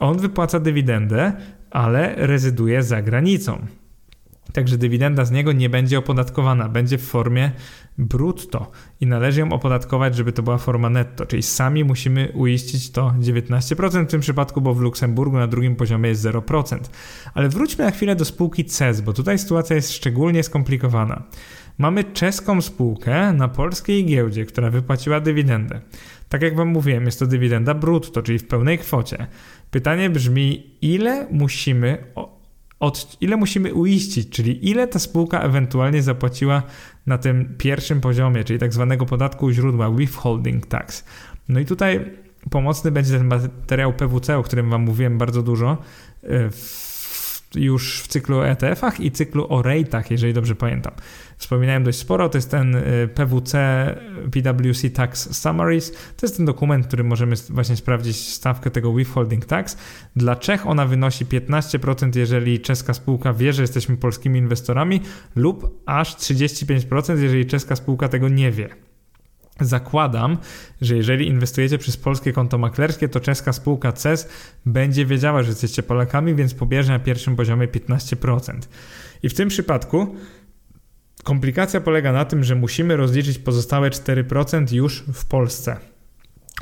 [0.00, 1.32] On wypłaca dywidendę,
[1.70, 3.66] ale rezyduje za granicą.
[4.52, 7.50] Także dywidenda z niego nie będzie opodatkowana, będzie w formie
[7.98, 13.14] brutto i należy ją opodatkować, żeby to była forma netto, czyli sami musimy uiścić to
[13.20, 16.78] 19% w tym przypadku, bo w Luksemburgu na drugim poziomie jest 0%.
[17.34, 21.22] Ale wróćmy na chwilę do spółki CES, bo tutaj sytuacja jest szczególnie skomplikowana.
[21.78, 25.80] Mamy czeską spółkę na polskiej giełdzie, która wypłaciła dywidendę.
[26.28, 29.26] Tak jak Wam mówiłem, jest to dywidenda brutto, czyli w pełnej kwocie.
[29.70, 32.04] Pytanie brzmi, ile musimy
[32.82, 36.62] od ile musimy uiścić, czyli ile ta spółka ewentualnie zapłaciła
[37.06, 41.04] na tym pierwszym poziomie, czyli tak zwanego podatku źródła, withholding tax.
[41.48, 42.10] No i tutaj
[42.50, 45.78] pomocny będzie ten materiał PWC, o którym Wam mówiłem bardzo dużo
[46.22, 46.91] e, w
[47.54, 50.92] już w cyklu ETF-ach i cyklu o rate'ach, jeżeli dobrze pamiętam.
[51.36, 53.62] Wspominałem dość sporo, to jest ten y, PWC
[54.32, 59.76] PwC Tax Summaries, to jest ten dokument, który możemy właśnie sprawdzić stawkę tego withholding tax.
[60.16, 65.00] Dla Czech ona wynosi 15%, jeżeli czeska spółka wie, że jesteśmy polskimi inwestorami
[65.36, 68.91] lub aż 35%, jeżeli czeska spółka tego nie wie.
[69.60, 70.38] Zakładam,
[70.80, 74.28] że jeżeli inwestujecie przez polskie konto maklerskie, to czeska spółka CES
[74.66, 78.58] będzie wiedziała, że jesteście Polakami, więc pobierze na pierwszym poziomie 15%.
[79.22, 80.16] I w tym przypadku
[81.24, 85.76] komplikacja polega na tym, że musimy rozliczyć pozostałe 4% już w Polsce.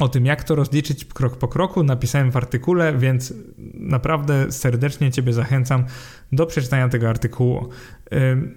[0.01, 3.35] O tym, jak to rozliczyć krok po kroku, napisałem w artykule, więc
[3.75, 5.85] naprawdę serdecznie Ciebie zachęcam
[6.33, 7.69] do przeczytania tego artykułu.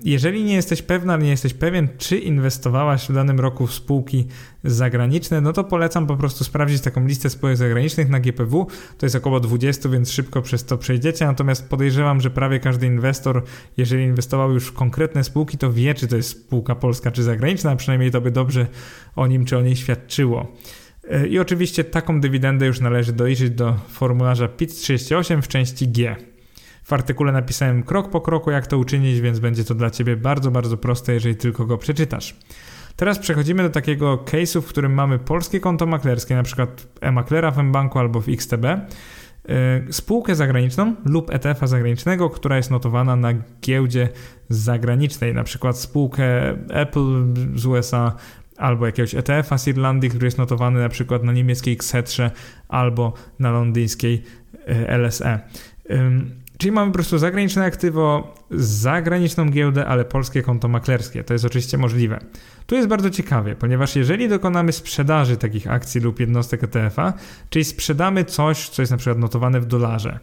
[0.03, 4.27] Jeżeli nie jesteś pewna, nie jesteś pewien, czy inwestowałaś w danym roku w spółki
[4.63, 8.67] zagraniczne, no to polecam po prostu sprawdzić taką listę spółek zagranicznych na GPW.
[8.97, 11.25] To jest około 20, więc szybko przez to przejdziecie.
[11.25, 13.43] Natomiast podejrzewam, że prawie każdy inwestor,
[13.77, 17.71] jeżeli inwestował już w konkretne spółki, to wie, czy to jest spółka polska czy zagraniczna,
[17.71, 18.67] a przynajmniej to by dobrze
[19.15, 20.57] o nim czy o niej świadczyło.
[21.09, 26.15] E, I oczywiście taką dywidendę już należy dojrzeć do formularza PIT38 w części G.
[26.83, 30.51] W artykule napisałem krok po kroku, jak to uczynić, więc będzie to dla Ciebie bardzo,
[30.51, 32.35] bardzo proste, jeżeli tylko go przeczytasz.
[32.95, 37.57] Teraz przechodzimy do takiego case'u, w którym mamy polskie konto maklerskie, na przykład e-maklera w
[37.57, 38.81] mBanku albo w XTB, e,
[39.89, 44.09] spółkę zagraniczną lub ETF-a zagranicznego, która jest notowana na giełdzie
[44.49, 48.15] zagranicznej, na przykład spółkę Apple z USA,
[48.57, 52.31] albo jakiegoś ETF-a z Irlandii, który jest notowany na przykład na niemieckiej Xetrze
[52.67, 54.23] albo na londyńskiej
[54.65, 55.39] e, LSE.
[56.57, 61.23] Czyli mamy po prostu zagraniczne aktywo, zagraniczną giełdę, ale polskie konto maklerskie.
[61.23, 62.19] To jest oczywiście możliwe.
[62.65, 67.13] Tu jest bardzo ciekawie, ponieważ jeżeli dokonamy sprzedaży takich akcji lub jednostek ETF-a,
[67.49, 70.19] czyli sprzedamy coś, co jest na przykład notowane w dolarze,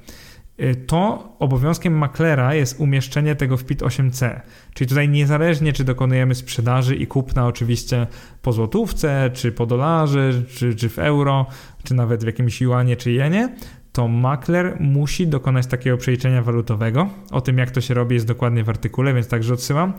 [0.62, 4.40] Y, to obowiązkiem maklera jest umieszczenie tego w PIT-8C.
[4.74, 8.06] Czyli tutaj niezależnie, czy dokonujemy sprzedaży i kupna oczywiście
[8.42, 11.46] po złotówce, czy po dolarze, czy, czy w euro,
[11.84, 13.48] czy nawet w jakimś juanie, czy jenie,
[13.92, 17.08] to makler musi dokonać takiego przeliczenia walutowego.
[17.30, 19.92] O tym, jak to się robi, jest dokładnie w artykule, więc także odsyłam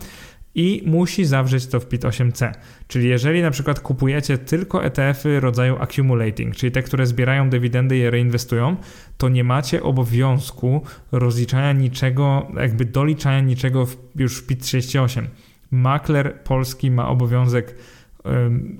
[0.54, 2.52] i musi zawrzeć to w PIT-8C.
[2.88, 8.00] Czyli jeżeli na przykład kupujecie tylko ETF-y rodzaju accumulating, czyli te, które zbierają dywidendy i
[8.00, 8.76] je reinwestują,
[9.18, 15.26] to nie macie obowiązku rozliczania niczego, jakby doliczania niczego w, już w PIT-38.
[15.70, 17.74] Makler polski ma obowiązek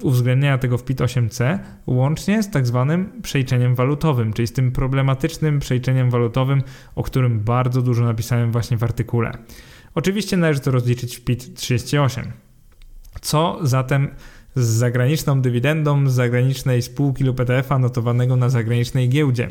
[0.03, 6.11] uwzględnienia tego w PIT-8C łącznie z tak zwanym przeliczeniem walutowym, czyli z tym problematycznym przeliczeniem
[6.11, 6.63] walutowym,
[6.95, 9.33] o którym bardzo dużo napisałem właśnie w artykule.
[9.95, 12.33] Oczywiście należy to rozliczyć w PIT 38.
[13.21, 14.09] Co zatem
[14.55, 19.51] z zagraniczną dywidendą z zagranicznej spółki lub ETF-a notowanego na zagranicznej giełdzie?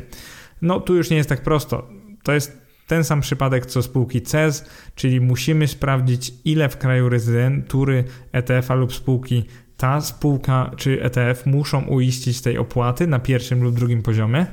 [0.62, 1.88] No tu już nie jest tak prosto.
[2.22, 8.04] To jest ten sam przypadek co spółki CES, czyli musimy sprawdzić ile w kraju rezydentury
[8.32, 9.44] ETF-a lub spółki
[9.82, 14.46] ta spółka czy ETF muszą uiścić tej opłaty na pierwszym lub drugim poziomie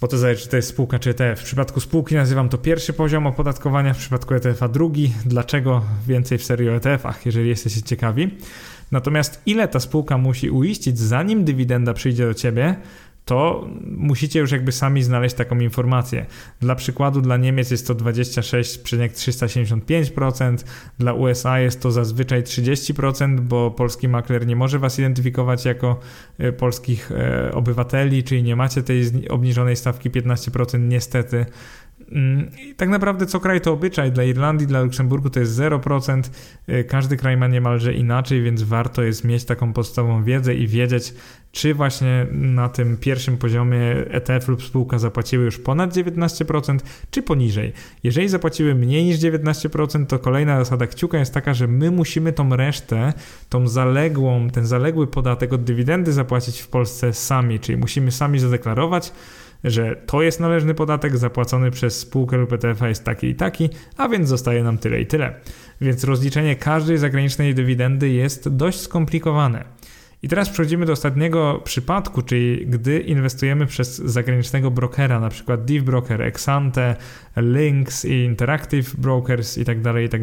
[0.00, 1.40] bo to zależy, czy to jest spółka, czy ETF.
[1.40, 5.12] W przypadku spółki nazywam to pierwszy poziom opodatkowania, w przypadku ETF-a drugi.
[5.24, 8.30] Dlaczego więcej w serii o ETF-ach, jeżeli jesteście ciekawi?
[8.92, 12.76] Natomiast ile ta spółka musi uiścić, zanim dywidenda przyjdzie do ciebie,
[13.24, 16.26] to musicie już jakby sami znaleźć taką informację.
[16.60, 20.56] Dla przykładu dla Niemiec jest to 26,375%,
[20.98, 26.00] dla USA jest to zazwyczaj 30%, bo polski makler nie może was identyfikować jako
[26.38, 31.46] e, polskich e, obywateli, czyli nie macie tej obniżonej stawki 15% niestety.
[32.12, 34.12] Mm, tak naprawdę co kraj to obyczaj.
[34.12, 36.30] Dla Irlandii, dla Luksemburgu to jest 0%.
[36.68, 41.14] Y, każdy kraj ma niemalże inaczej, więc warto jest mieć taką podstawową wiedzę i wiedzieć,
[41.52, 46.78] czy właśnie na tym pierwszym poziomie ETF lub spółka zapłaciły już ponad 19%,
[47.10, 47.72] czy poniżej.
[48.02, 52.56] Jeżeli zapłaciły mniej niż 19%, to kolejna zasada kciuka jest taka, że my musimy tą
[52.56, 53.12] resztę,
[53.48, 59.12] tą zaległą, ten zaległy podatek od dywidendy zapłacić w Polsce sami, czyli musimy sami zadeklarować,
[59.64, 64.08] że to jest należny podatek zapłacony przez spółkę lub ETF jest taki i taki, a
[64.08, 65.34] więc zostaje nam tyle i tyle.
[65.80, 69.64] Więc rozliczenie każdej zagranicznej dywidendy jest dość skomplikowane.
[70.24, 75.84] I teraz przechodzimy do ostatniego przypadku, czyli gdy inwestujemy przez zagranicznego brokera, na przykład Div
[75.84, 76.96] Broker, Exante,
[77.36, 80.20] Lynx i Interactive Brokers i tak dalej, i tak.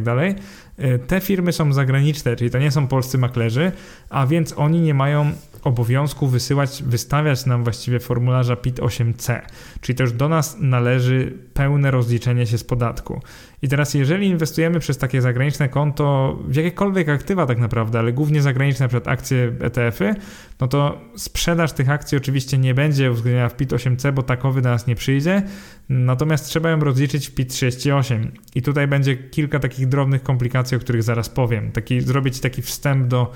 [0.78, 3.72] E, te firmy są zagraniczne, czyli to nie są polscy maklerzy,
[4.10, 5.32] a więc oni nie mają
[5.64, 9.42] obowiązku wysyłać, wystawiać nam właściwie formularza PIT-8C,
[9.82, 13.22] czyli też do nas należy pełne rozliczenie się z podatku.
[13.62, 18.42] I teraz jeżeli inwestujemy przez takie zagraniczne konto w jakiekolwiek aktywa tak naprawdę, ale głównie
[18.42, 20.16] zagraniczne, przykład akcje ETF-y,
[20.60, 24.88] no to sprzedaż tych akcji oczywiście nie będzie uwzględniona w PIT-8C, bo takowy do nas
[24.88, 25.44] nie przyjdzie,
[25.90, 31.04] natomiast trzeba ją rozliczyć w PIT-38 i tutaj będzie kilka takich drobnych komplikacji, o których
[31.04, 31.72] zaraz powiem.
[31.72, 33.32] Taki, zrobić taki wstęp do,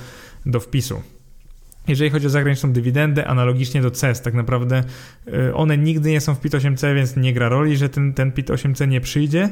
[0.46, 1.02] do wpisu.
[1.88, 4.84] Jeżeli chodzi o zagraniczną dywidendę, analogicznie do CES, tak naprawdę
[5.28, 8.88] y, one nigdy nie są w PIT-8C, więc nie gra roli, że ten, ten PIT-8C
[8.88, 9.50] nie przyjdzie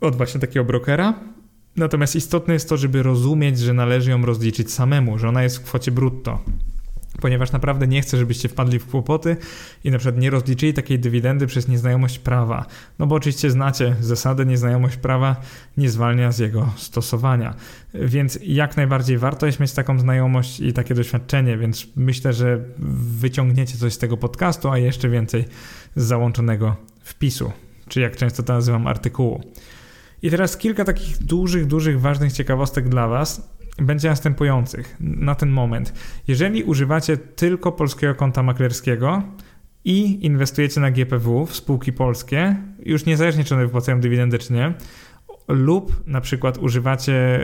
[0.00, 1.14] od właśnie takiego brokera.
[1.76, 5.62] Natomiast istotne jest to, żeby rozumieć, że należy ją rozliczyć samemu, że ona jest w
[5.62, 6.44] kwocie brutto
[7.20, 9.36] ponieważ naprawdę nie chcę, żebyście wpadli w kłopoty
[9.84, 12.66] i na przykład nie rozliczyli takiej dywidendy przez nieznajomość prawa.
[12.98, 15.36] No bo oczywiście znacie zasadę, nieznajomość prawa
[15.76, 17.54] nie zwalnia z jego stosowania.
[17.94, 22.64] Więc jak najbardziej warto jest mieć taką znajomość i takie doświadczenie, więc myślę, że
[23.18, 25.44] wyciągniecie coś z tego podcastu, a jeszcze więcej
[25.96, 27.52] z załączonego wpisu,
[27.88, 29.42] czy jak często to nazywam artykułu.
[30.22, 35.92] I teraz kilka takich dużych, dużych, ważnych ciekawostek dla Was będzie następujących na ten moment.
[36.28, 39.22] Jeżeli używacie tylko polskiego konta maklerskiego
[39.84, 44.74] i inwestujecie na GPW w spółki polskie, już niezależnie czy one wypłacają dywidendę czy nie,
[45.48, 47.40] lub na przykład używacie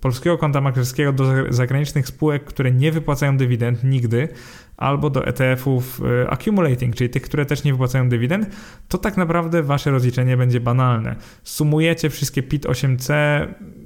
[0.00, 4.28] polskiego konta maklerskiego do zagranicznych spółek, które nie wypłacają dywidend nigdy,
[4.78, 8.46] albo do ETF-ów e, accumulating, czyli tych, które też nie wypłacają dywidend,
[8.88, 11.16] to tak naprawdę wasze rozliczenie będzie banalne.
[11.42, 13.14] Sumujecie wszystkie PIT 8C,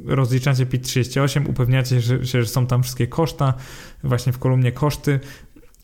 [0.07, 3.55] rozliczacie PIT 38, upewniacie się, że są tam wszystkie koszta,
[4.05, 5.21] właśnie w kolumnie koszty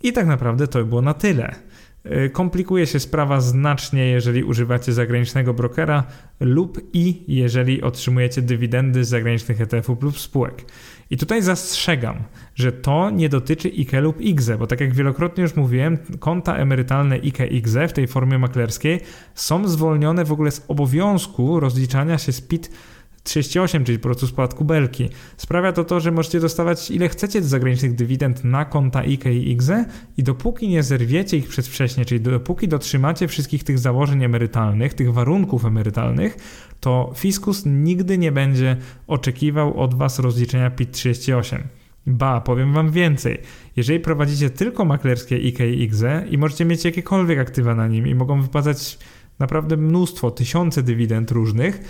[0.02, 1.54] i tak naprawdę to by było na tyle.
[2.04, 6.04] E, komplikuje się sprawa znacznie, jeżeli używacie zagranicznego brokera
[6.40, 10.64] lub i jeżeli otrzymujecie dywidendy z zagranicznych ETF-ów lub spółek.
[11.10, 12.16] I tutaj zastrzegam,
[12.54, 17.16] że to nie dotyczy IKE lub IGZE, bo tak jak wielokrotnie już mówiłem, konta emerytalne
[17.16, 19.00] IKE IGZE w tej formie maklerskiej
[19.34, 22.70] są zwolnione w ogóle z obowiązku rozliczania się z PIT
[23.22, 25.09] 38, czyli po prostu z podatku belki.
[25.37, 29.50] Sprawia to to, że możecie dostawać ile chcecie z zagranicznych dywidend na konta IKE i
[29.50, 29.85] IGZE
[30.16, 35.64] i dopóki nie zerwiecie ich przedwcześnie, czyli dopóki dotrzymacie wszystkich tych założeń emerytalnych, tych warunków
[35.64, 36.37] emerytalnych,
[36.81, 38.76] to fiskus nigdy nie będzie
[39.07, 41.62] oczekiwał od Was rozliczenia PIT 38.
[42.07, 43.38] Ba, powiem Wam więcej.
[43.76, 48.14] Jeżeli prowadzicie tylko maklerskie IKE i IGZE i możecie mieć jakiekolwiek aktywa na nim i
[48.14, 48.98] mogą wypłacać
[49.38, 51.81] naprawdę mnóstwo, tysiące dywidend różnych,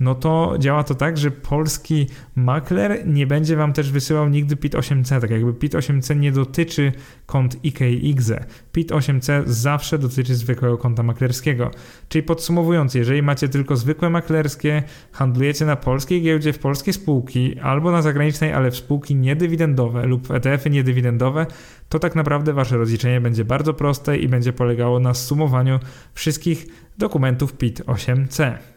[0.00, 5.20] no to działa to tak, że polski makler nie będzie wam też wysyłał nigdy PIT-8C,
[5.20, 6.92] tak jakby PIT-8C nie dotyczy
[7.26, 8.32] kont IKX.
[8.72, 11.70] PIT-8C zawsze dotyczy zwykłego konta maklerskiego.
[12.08, 17.90] Czyli podsumowując, jeżeli macie tylko zwykłe maklerskie, handlujecie na polskiej giełdzie w polskie spółki albo
[17.90, 21.46] na zagranicznej, ale w spółki niedywidendowe lub ETF-y niedywidendowe,
[21.88, 25.80] to tak naprawdę wasze rozliczenie będzie bardzo proste i będzie polegało na sumowaniu
[26.14, 26.66] wszystkich
[26.98, 28.73] dokumentów PIT-8C.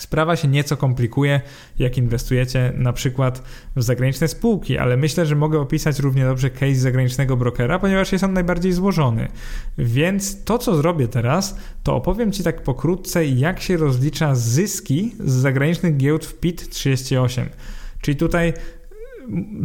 [0.00, 1.40] Sprawa się nieco komplikuje,
[1.78, 3.42] jak inwestujecie na przykład
[3.76, 8.24] w zagraniczne spółki, ale myślę, że mogę opisać równie dobrze case zagranicznego brokera, ponieważ jest
[8.24, 9.28] on najbardziej złożony.
[9.78, 15.32] Więc to, co zrobię teraz, to opowiem Ci tak pokrótce, jak się rozlicza zyski z
[15.32, 17.48] zagranicznych giełd w PIT 38.
[18.00, 18.52] Czyli tutaj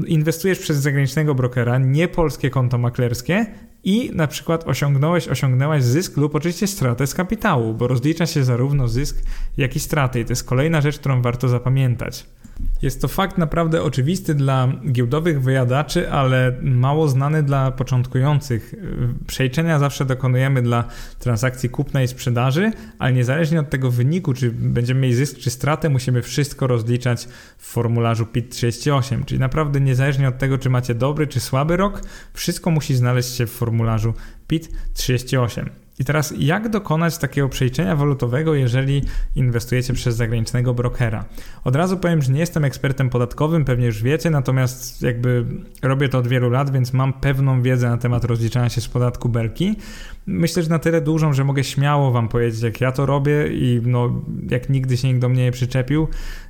[0.08, 3.46] inwestujesz przez zagranicznego brokera, nie polskie konto maklerskie
[3.86, 8.88] i na przykład osiągnąłeś, osiągnęłaś zysk lub oczywiście stratę z kapitału, bo rozlicza się zarówno
[8.88, 9.18] zysk,
[9.58, 10.20] jak i straty.
[10.20, 12.26] I to jest kolejna rzecz, którą warto zapamiętać.
[12.82, 18.76] Jest to fakt naprawdę oczywisty dla giełdowych wyjadaczy, ale mało znany dla początkujących.
[19.28, 20.84] Przejrzenia zawsze dokonujemy dla
[21.20, 25.90] transakcji kupna i sprzedaży, ale niezależnie od tego wyniku, czy będziemy mieli zysk czy stratę,
[25.90, 29.26] musimy wszystko rozliczać w formularzu PIT-38.
[29.26, 32.02] Czyli naprawdę niezależnie od tego, czy macie dobry czy słaby rok,
[32.34, 34.14] wszystko musi znaleźć się w formularzu
[34.48, 35.85] PIT-38.
[36.00, 39.02] I teraz, jak dokonać takiego przejrzenia walutowego, jeżeli
[39.36, 41.26] inwestujecie przez zagranicznego brokera?
[41.64, 45.46] Od razu powiem, że nie jestem ekspertem podatkowym, pewnie już wiecie, natomiast jakby
[45.82, 49.30] robię to od wielu lat, więc mam pewną wiedzę na temat rozliczania się z podatku
[49.30, 49.76] belki.
[50.28, 53.82] Myślę, że na tyle dużą, że mogę śmiało Wam powiedzieć, jak ja to robię i
[53.86, 56.08] no, jak nigdy się nikt do mnie nie przyczepił.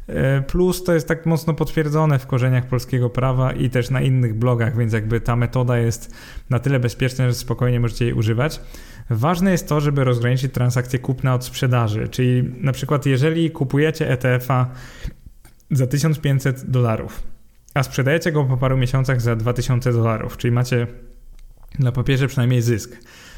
[0.08, 4.34] E, plus to jest tak mocno potwierdzone w korzeniach polskiego prawa i też na innych
[4.34, 6.16] blogach, więc jakby ta metoda jest
[6.50, 8.62] na tyle bezpieczna, że spokojnie możecie jej używać.
[9.10, 14.70] Ważne jest to, żeby rozgraniczyć transakcje kupna od sprzedaży, czyli na przykład jeżeli kupujecie ETF-a
[15.72, 17.24] za 1500 dolarów,
[17.74, 20.88] a sprzedajecie go po paru miesiącach za 2000 dolarów, czyli macie
[21.80, 22.98] na papierze przynajmniej zysk.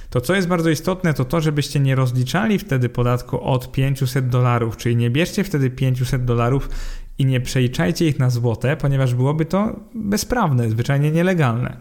[0.09, 4.77] To co jest bardzo istotne, to to, żebyście nie rozliczali wtedy podatku od 500 dolarów,
[4.77, 6.69] czyli nie bierzcie wtedy 500 dolarów
[7.17, 11.77] i nie przeliczajcie ich na złote, ponieważ byłoby to bezprawne, zwyczajnie nielegalne.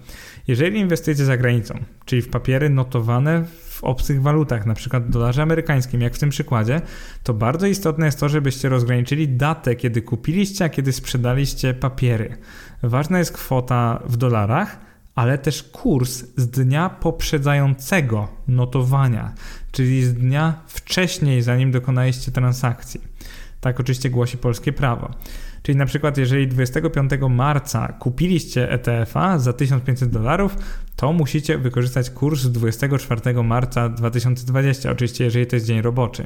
[0.49, 1.75] Jeżeli inwestujecie za granicą,
[2.05, 6.81] czyli w papiery notowane w obcych walutach, na przykład dolarze amerykańskim, jak w tym przykładzie,
[7.23, 12.37] to bardzo istotne jest to, żebyście rozgraniczyli datę, kiedy kupiliście, a kiedy sprzedaliście papiery.
[12.83, 14.79] Ważna jest kwota w dolarach,
[15.15, 19.35] ale też kurs z dnia poprzedzającego notowania,
[19.73, 23.01] czyli z dnia wcześniej, zanim dokonaliście transakcji.
[23.61, 25.11] Tak oczywiście głosi polskie prawo.
[25.67, 30.57] Czyli na przykład, jeżeli 25 marca kupiliście ETF-a za 1500 dolarów,
[30.97, 36.25] to musicie wykorzystać kurs 24 marca 2020, oczywiście, jeżeli to jest dzień roboczy.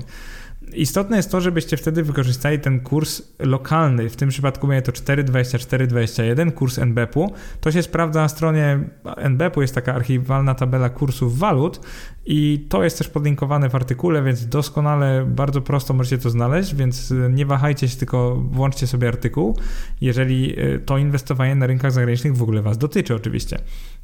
[0.74, 4.08] Istotne jest to, żebyście wtedy wykorzystali ten kurs lokalny.
[4.08, 7.32] W tym przypadku będzie to 4,24,21, kurs NBP-u.
[7.60, 8.80] To się sprawdza na stronie
[9.16, 11.80] NBP-u, jest taka archiwalna tabela kursów walut
[12.26, 17.14] i to jest też podlinkowane w artykule, więc doskonale, bardzo prosto możecie to znaleźć, więc
[17.30, 19.56] nie wahajcie się, tylko włączcie sobie artykuł,
[20.00, 23.58] jeżeli y, to inwestowanie na rynkach zagranicznych w ogóle Was dotyczy oczywiście.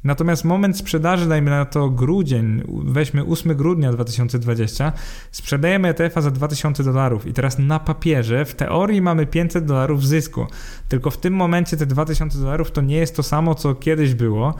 [0.07, 4.93] Natomiast moment sprzedaży, dajmy na to grudzień, weźmy 8 grudnia 2020,
[5.31, 10.47] sprzedajemy ETF-a za 2000 dolarów i teraz na papierze w teorii mamy 500 dolarów zysku.
[10.89, 14.55] Tylko w tym momencie te 2000 dolarów to nie jest to samo, co kiedyś było,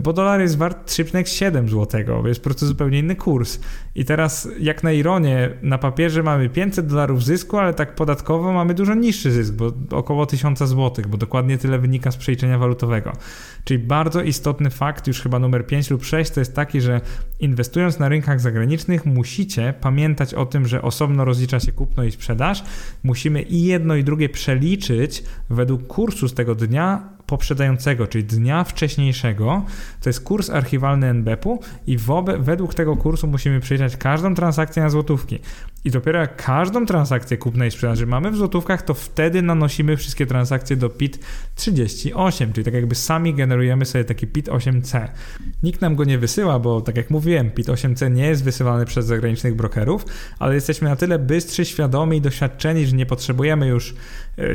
[0.00, 3.60] bo dolar jest wart 3,7 zł, jest po prostu zupełnie inny kurs.
[3.94, 8.74] I teraz, jak na ironię, na papierze mamy 500 dolarów zysku, ale tak podatkowo mamy
[8.74, 13.12] dużo niższy zysk, bo około 1000 zł, bo dokładnie tyle wynika z przeliczenia walutowego.
[13.64, 17.00] Czyli bardzo istotny fakt, już chyba numer 5 lub 6, to jest taki, że
[17.40, 22.64] inwestując na rynkach zagranicznych, musicie pamiętać o tym, że osobno rozlicza się kupno i sprzedaż.
[23.02, 29.64] Musimy i jedno, i drugie przeliczyć według kursu z tego dnia poprzedzającego, czyli dnia wcześniejszego,
[30.00, 34.90] to jest kurs archiwalny NBP-u i wobe, według tego kursu musimy przeliczać każdą transakcję na
[34.90, 35.38] złotówki.
[35.84, 40.26] I dopiero jak każdą transakcję kupna i sprzedaży mamy w złotówkach, to wtedy nanosimy wszystkie
[40.26, 41.18] transakcje do PIT
[41.54, 45.08] 38, czyli tak jakby sami generujemy sobie taki PIT 8C.
[45.62, 49.06] Nikt nam go nie wysyła, bo tak jak mówiłem, PIT 8C nie jest wysyłany przez
[49.06, 50.06] zagranicznych brokerów,
[50.38, 53.94] ale jesteśmy na tyle bystrzy, świadomi i doświadczeni, że nie potrzebujemy już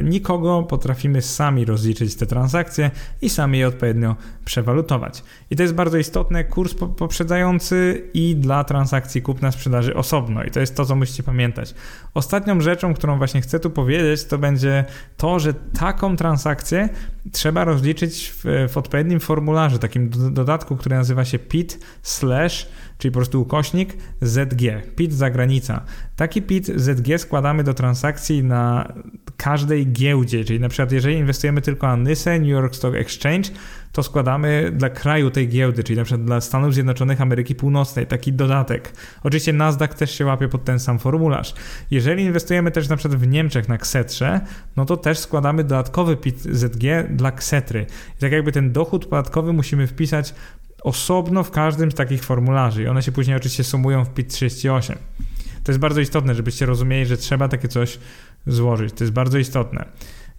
[0.04, 4.16] nikogo, potrafimy sami rozliczyć te transakcje i sami je odpowiednio
[4.46, 5.24] przewalutować.
[5.50, 10.44] I to jest bardzo istotne, kurs poprzedzający i dla transakcji kupna-sprzedaży osobno.
[10.44, 11.74] I to jest to, co musicie pamiętać.
[12.14, 14.86] Ostatnią rzeczą, którą właśnie chcę tu powiedzieć, to będzie
[15.18, 16.90] to, że taką transakcję
[17.32, 22.68] trzeba rozliczyć w, w odpowiednim formularzu, takim dodatku, który nazywa się PIT slash
[22.98, 25.86] czyli po prostu ukośnik ZG, PIT zagranica.
[26.16, 28.94] Taki PIT ZG składamy do transakcji na
[29.38, 33.50] każdej giełdzie, czyli na przykład jeżeli inwestujemy tylko na NYSE, New York Stock Exchange,
[33.92, 38.34] to składamy dla kraju tej giełdy, czyli na przykład dla Stanów Zjednoczonych Ameryki Północnej, taki
[38.34, 38.94] dodatek.
[39.24, 41.54] Oczywiście Nasdaq też się łapie pod ten sam formularz.
[41.92, 44.42] Jeżeli inwestujemy też na przykład w Niemczech na ksetrze,
[44.76, 47.86] no to też składamy dodatkowy PIT ZG dla ksetry.
[48.18, 50.34] I tak jakby ten dochód podatkowy musimy wpisać
[50.84, 54.98] osobno w każdym z takich formularzy i one się później oczywiście sumują w PIT 38.
[55.64, 58.00] To jest bardzo istotne, żebyście rozumieli, że trzeba takie coś
[58.48, 58.94] złożyć.
[58.94, 59.86] To jest bardzo istotne.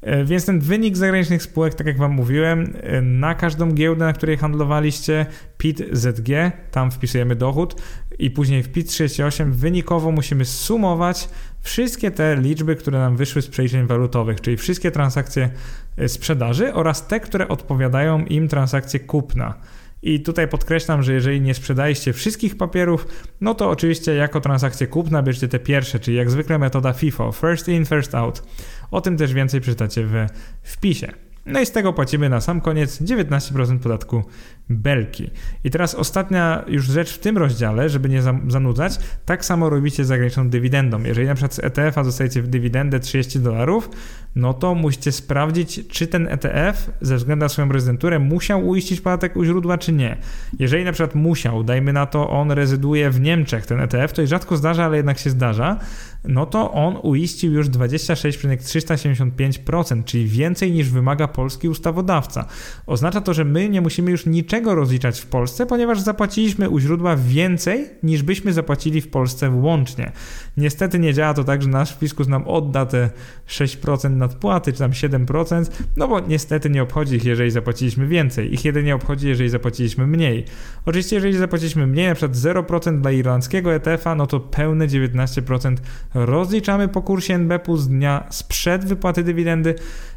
[0.02, 4.12] E, więc ten wynik zagranicznych spółek, tak jak Wam mówiłem, e, na każdą giełdę, na
[4.12, 5.26] której handlowaliście,
[5.58, 7.82] PIT ZG, tam wpisujemy dochód
[8.18, 11.28] i później w PIT 38 wynikowo musimy sumować
[11.60, 15.50] wszystkie te liczby, które nam wyszły z przeliczeń walutowych, czyli wszystkie transakcje
[15.96, 19.54] e, sprzedaży oraz te, które odpowiadają im transakcje kupna.
[20.02, 23.06] I tutaj podkreślam, że jeżeli nie sprzedaliście wszystkich papierów,
[23.40, 27.68] no to oczywiście jako transakcję kupna bierzcie te pierwsze, czyli jak zwykle metoda FIFO, first
[27.68, 28.42] in, first out.
[28.90, 30.26] O tym też więcej przeczytacie w
[30.62, 31.12] wpisie.
[31.46, 34.22] No i z tego płacimy na sam koniec 19% podatku
[34.68, 35.30] belki.
[35.64, 40.08] I teraz ostatnia już rzecz w tym rozdziale, żeby nie zanudzać, tak samo robicie z
[40.08, 41.02] zagraniczną dywidendą.
[41.02, 43.90] Jeżeli na przykład z ETF-a dostajecie w dywidendę 30 dolarów,
[44.38, 49.36] no to musicie sprawdzić, czy ten ETF ze względu na swoją rezydenturę musiał uiścić podatek
[49.36, 50.16] u źródła, czy nie.
[50.58, 54.56] Jeżeli na przykład musiał, dajmy na to, on rezyduje w Niemczech, ten ETF, to rzadko
[54.56, 55.78] zdarza, ale jednak się zdarza,
[56.24, 62.46] no to on uiścił już 26,375%, czyli więcej niż wymaga polski ustawodawca.
[62.86, 65.66] Oznacza to, że my nie musimy już niczego rozliczać w Polsce?
[65.66, 70.12] Ponieważ zapłaciliśmy u źródła więcej niż byśmy zapłacili w Polsce łącznie.
[70.56, 73.10] Niestety nie działa to tak, że nasz fiskus nam odda te
[73.48, 78.54] 6% nadpłaty, czy tam 7%, no bo niestety nie obchodzi ich, jeżeli zapłaciliśmy więcej.
[78.54, 80.44] Ich jedynie obchodzi, jeżeli zapłaciliśmy mniej.
[80.86, 85.76] Oczywiście, jeżeli zapłaciliśmy mniej, na przykład 0% dla irlandzkiego ETF-a, no to pełne 19%
[86.14, 89.74] rozliczamy po kursie NBP z dnia sprzed wypłaty dywidendy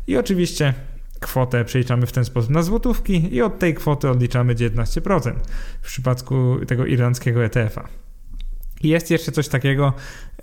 [0.07, 0.73] i oczywiście
[1.19, 5.33] kwotę przeliczamy w ten sposób na złotówki i od tej kwoty odliczamy 19%
[5.81, 8.00] w przypadku tego irlandzkiego ETF-a.
[8.83, 9.93] Jest jeszcze coś takiego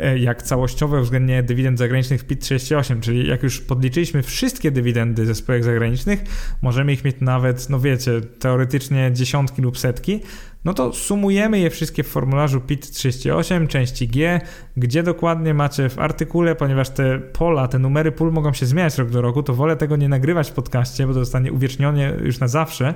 [0.01, 5.34] e, jak całościowe uwzględnienie dywidend zagranicznych w PIT-38, czyli jak już podliczyliśmy wszystkie dywidendy ze
[5.34, 6.20] spółek zagranicznych,
[6.62, 10.20] możemy ich mieć nawet, no wiecie, teoretycznie dziesiątki lub setki,
[10.64, 14.40] no to sumujemy je wszystkie w formularzu PIT-38 części G,
[14.76, 19.11] gdzie dokładnie macie w artykule, ponieważ te pola, te numery pól mogą się zmieniać rok
[19.11, 22.48] do roku, to wolę tego nie nagrywać w podcaście, bo to zostanie uwiecznione już na
[22.48, 22.94] zawsze,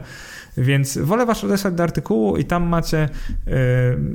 [0.57, 3.09] więc wolę was odesłać do artykułu i tam macie
[3.47, 3.53] yy,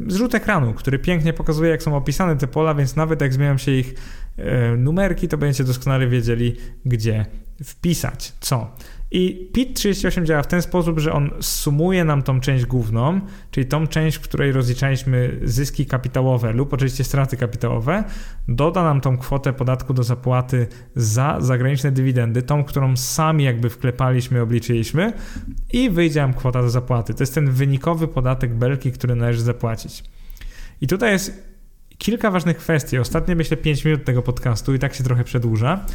[0.07, 3.71] zrzut ekranu, który pięknie pokazuje, jak są opisane te pola, więc nawet jak zmienią się
[3.71, 3.93] ich
[4.37, 4.45] yy,
[4.77, 7.25] numerki, to będziecie doskonale wiedzieli, gdzie
[7.63, 8.71] wpisać co.
[9.12, 13.88] I PIT38 działa w ten sposób, że on sumuje nam tą część główną, czyli tą
[13.88, 18.03] część, w której rozliczaliśmy zyski kapitałowe lub oczywiście straty kapitałowe,
[18.47, 24.41] doda nam tą kwotę podatku do zapłaty za zagraniczne dywidendy, tą, którą sami jakby wklepaliśmy,
[24.41, 25.14] obliczyliśmy
[25.74, 27.14] i wyjdzie nam kwota do zapłaty.
[27.14, 30.03] To jest ten wynikowy podatek belki, który należy zapłacić.
[30.82, 31.47] I tutaj jest
[31.97, 32.97] kilka ważnych kwestii.
[32.97, 35.86] Ostatnie myślę 5 minut tego podcastu i tak się trochę przedłuża.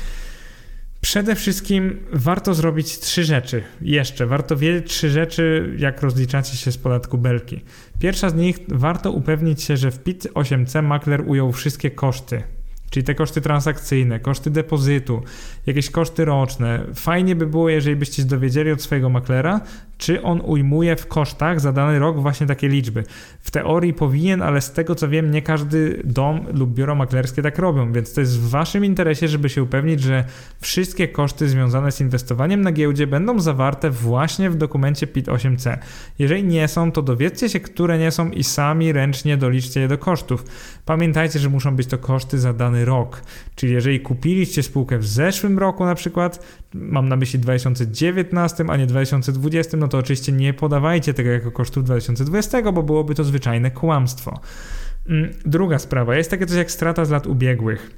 [1.05, 3.62] Przede wszystkim warto zrobić trzy rzeczy.
[3.80, 7.61] Jeszcze warto wiedzieć trzy rzeczy, jak rozliczacie się z podatku belki.
[7.98, 12.42] Pierwsza z nich warto upewnić się, że w PIT 8C makler ujął wszystkie koszty,
[12.90, 15.22] czyli te koszty transakcyjne, koszty depozytu,
[15.66, 16.86] jakieś koszty roczne.
[16.94, 19.61] Fajnie by było, jeżeli byście dowiedzieli od swojego maklera,
[20.03, 23.05] czy on ujmuje w kosztach za dany rok właśnie takie liczby.
[23.40, 27.59] W teorii powinien, ale z tego co wiem, nie każdy dom lub biuro maklerskie tak
[27.59, 30.24] robią, więc to jest w waszym interesie, żeby się upewnić, że
[30.61, 35.78] wszystkie koszty związane z inwestowaniem na giełdzie będą zawarte właśnie w dokumencie PIT-8C.
[36.18, 39.98] Jeżeli nie są, to dowiedzcie się, które nie są i sami ręcznie doliczcie je do
[39.98, 40.44] kosztów.
[40.84, 43.22] Pamiętajcie, że muszą być to koszty za dany rok.
[43.55, 48.86] Czyli jeżeli kupiliście spółkę w zeszłym roku na przykład, mam na myśli 2019, a nie
[48.86, 54.40] 2020, no to oczywiście nie podawajcie tego jako kosztów 2020, bo byłoby to zwyczajne kłamstwo.
[55.09, 57.90] Mm, druga sprawa, jest takie coś jak strata z lat ubiegłych.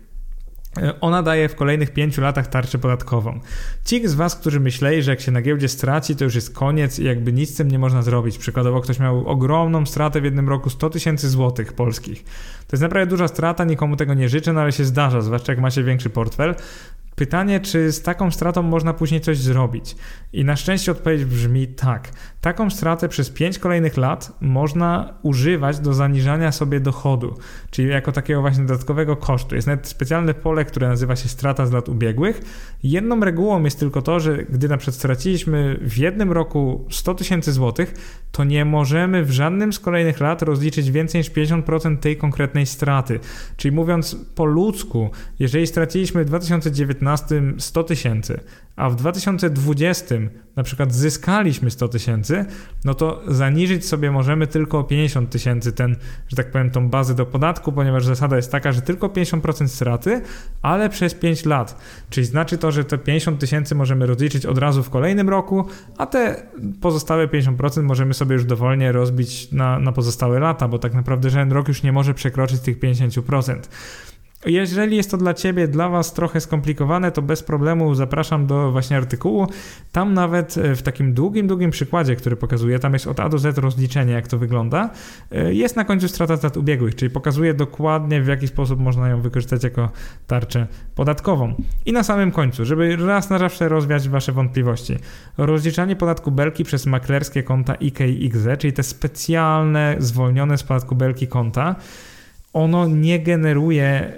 [0.82, 3.40] E, ona daje w kolejnych pięciu latach tarczę podatkową.
[3.84, 6.98] Ci z Was, którzy myśleli, że jak się na giełdzie straci, to już jest koniec
[6.98, 8.38] i jakby nic z tym nie można zrobić.
[8.38, 12.24] Przykładowo ktoś miał ogromną stratę w jednym roku 100 tysięcy złotych polskich.
[12.66, 15.60] To jest naprawdę duża strata, nikomu tego nie życzę, no ale się zdarza, zwłaszcza jak
[15.60, 16.54] macie większy portfel.
[17.16, 19.96] Pytanie, czy z taką stratą można później coś zrobić?
[20.32, 22.10] I na szczęście odpowiedź brzmi tak.
[22.40, 27.34] Taką stratę przez 5 kolejnych lat można używać do zaniżania sobie dochodu,
[27.70, 29.54] czyli jako takiego właśnie dodatkowego kosztu.
[29.54, 32.40] Jest nawet specjalne pole, które nazywa się strata z lat ubiegłych.
[32.82, 37.52] Jedną regułą jest tylko to, że gdy na przykład straciliśmy w jednym roku 100 tysięcy
[37.52, 37.94] złotych,
[38.32, 43.20] to nie możemy w żadnym z kolejnych lat rozliczyć więcej niż 50% tej konkretnej straty.
[43.56, 46.30] Czyli mówiąc po ludzku, jeżeli straciliśmy w
[47.04, 48.40] 2019 100 tysięcy,
[48.76, 50.14] a w 2020
[50.56, 52.44] na przykład zyskaliśmy 100 tysięcy,
[52.84, 55.96] no to zaniżyć sobie możemy tylko o 50 tysięcy ten,
[56.28, 60.20] że tak powiem, tą bazę do podatku, ponieważ zasada jest taka, że tylko 50% straty,
[60.62, 61.78] ale przez 5 lat.
[62.10, 65.66] Czyli znaczy to, że te 50 tysięcy możemy rozliczyć od razu w kolejnym roku,
[65.98, 66.46] a te
[66.80, 71.52] pozostałe 50% możemy sobie już dowolnie rozbić na, na pozostałe lata, bo tak naprawdę żaden
[71.52, 73.58] rok już nie może przekroczyć tych 50%.
[74.46, 78.96] Jeżeli jest to dla Ciebie, dla Was trochę skomplikowane, to bez problemu zapraszam do właśnie
[78.96, 79.46] artykułu.
[79.92, 83.38] Tam nawet e, w takim długim, długim przykładzie, który pokazuje, tam jest od A do
[83.38, 84.90] Z rozliczenie, jak to wygląda,
[85.32, 89.20] e, jest na końcu strata lat ubiegłych, czyli pokazuje dokładnie, w jaki sposób można ją
[89.20, 89.90] wykorzystać jako
[90.26, 91.54] tarczę podatkową.
[91.86, 94.96] I na samym końcu, żeby raz na zawsze rozwiać Wasze wątpliwości,
[95.38, 101.76] rozliczanie podatku belki przez maklerskie konta IKXZ, czyli te specjalne, zwolnione z podatku belki konta,
[102.52, 104.12] ono nie generuje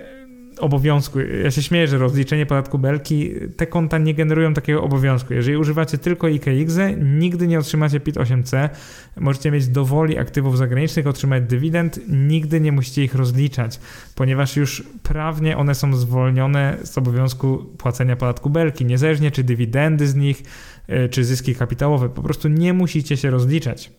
[0.59, 1.21] obowiązku.
[1.21, 5.35] Ja się śmieję, że rozliczenie podatku belki, te konta nie generują takiego obowiązku.
[5.35, 8.69] Jeżeli używacie tylko IKX, nigdy nie otrzymacie PIT-8C.
[9.17, 13.81] Możecie mieć dowoli aktywów zagranicznych, otrzymać dywidend, nigdy nie musicie ich rozliczać,
[14.15, 20.15] ponieważ już prawnie one są zwolnione z obowiązku płacenia podatku belki, niezależnie czy dywidendy z
[20.15, 20.43] nich,
[20.89, 22.09] e, czy zyski kapitałowe.
[22.09, 23.91] Po prostu nie musicie się rozliczać.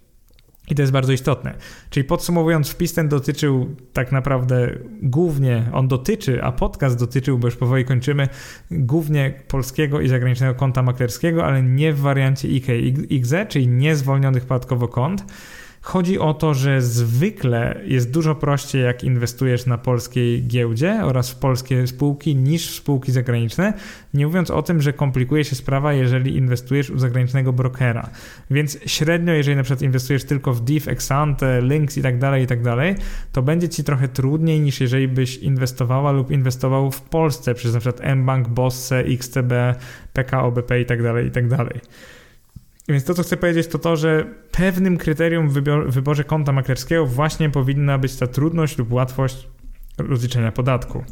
[0.70, 1.54] I to jest bardzo istotne.
[1.90, 4.70] Czyli podsumowując, wpis ten dotyczył tak naprawdę
[5.02, 8.28] głównie, on dotyczy, a podcast dotyczył, bo już powoli kończymy,
[8.72, 15.26] głównie polskiego i zagranicznego konta maklerskiego, ale nie w wariancie IKXE, czyli niezwolnionych podatkowo kont.
[15.88, 21.36] Chodzi o to, że zwykle jest dużo prościej, jak inwestujesz na polskiej giełdzie oraz w
[21.36, 23.74] polskie spółki niż w spółki zagraniczne.
[24.14, 28.10] Nie mówiąc o tym, że komplikuje się sprawa, jeżeli inwestujesz u zagranicznego brokera.
[28.52, 32.48] Więc średnio, jeżeli na przykład inwestujesz tylko w DIF, Exante, Links i tak dalej, i
[32.48, 32.96] tak dalej,
[33.32, 37.80] to będzie ci trochę trudniej niż jeżeli byś inwestowała lub inwestował w Polsce przez na
[37.80, 39.54] przykład mBank, Bosse, XTB,
[40.14, 41.80] PKO BP i tak dalej, i tak dalej.
[42.90, 45.54] Więc to, co chcę powiedzieć, to to, że pewnym kryterium w
[45.88, 49.48] wyborze konta maklerskiego właśnie powinna być ta trudność lub łatwość
[49.98, 51.04] rozliczenia podatku.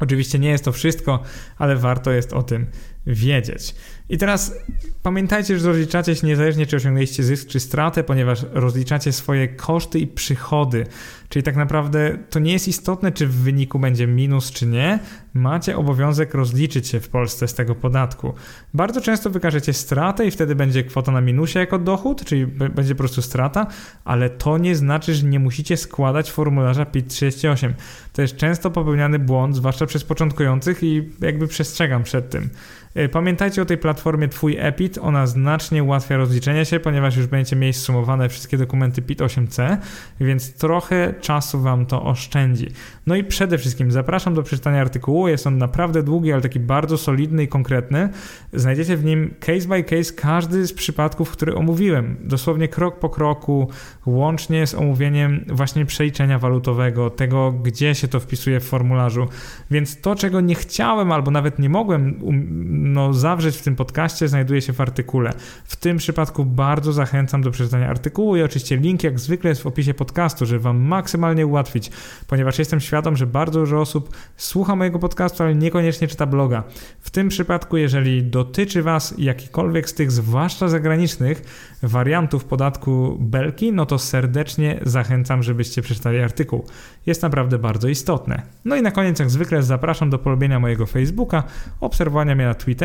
[0.00, 1.22] Oczywiście nie jest to wszystko,
[1.58, 2.66] ale warto jest o tym
[3.06, 3.74] wiedzieć.
[4.08, 4.54] I teraz
[5.02, 10.06] pamiętajcie, że rozliczacie się niezależnie, czy osiągnęliście zysk, czy stratę, ponieważ rozliczacie swoje koszty i
[10.06, 10.86] przychody.
[11.28, 14.98] Czyli tak naprawdę to nie jest istotne, czy w wyniku będzie minus, czy nie.
[15.34, 18.34] Macie obowiązek rozliczyć się w Polsce z tego podatku.
[18.74, 22.98] Bardzo często wykażecie stratę i wtedy będzie kwota na minusie jako dochód, czyli będzie po
[22.98, 23.66] prostu strata,
[24.04, 27.72] ale to nie znaczy, że nie musicie składać formularza PIT-38.
[28.12, 32.50] To jest często popełniany błąd, zwłaszcza przez początkujących i jakby przestrzegam przed tym.
[32.96, 37.56] E, pamiętajcie o tej platformie Twój EPIT, ona znacznie ułatwia rozliczenie się, ponieważ już będziecie
[37.56, 39.76] mieć sumowane wszystkie dokumenty PIT-8C,
[40.20, 42.68] więc trochę czasu Wam to oszczędzi.
[43.06, 46.98] No i przede wszystkim zapraszam do przeczytania artykułu, jest on naprawdę długi, ale taki bardzo
[46.98, 48.08] solidny i konkretny.
[48.52, 53.70] Znajdziecie w nim case by case każdy z przypadków, które omówiłem, dosłownie krok po kroku,
[54.06, 59.28] łącznie z omówieniem właśnie przeliczenia walutowego, tego gdzie się to wpisuje w formularzu,
[59.70, 64.28] więc to czego nie chciałem albo nawet nie mogłem um no, zawrzeć w tym podcaście,
[64.28, 65.32] znajduje się w artykule.
[65.64, 69.66] W tym przypadku bardzo zachęcam do przeczytania artykułu i oczywiście link jak zwykle jest w
[69.66, 71.90] opisie podcastu, żeby Wam maksymalnie ułatwić,
[72.26, 76.62] ponieważ jestem świadom, że bardzo dużo osób słucha mojego podcastu, ale niekoniecznie czyta bloga.
[77.00, 81.42] W tym przypadku, jeżeli dotyczy Was jakikolwiek z tych, zwłaszcza zagranicznych,
[81.82, 86.64] wariantów podatku Belki, no to serdecznie zachęcam, żebyście przeczytali artykuł.
[87.06, 88.42] Jest naprawdę bardzo istotne.
[88.64, 91.42] No i na koniec, jak zwykle, zapraszam do polubienia mojego Facebooka,
[91.80, 92.75] obserwowania mnie na Twitterze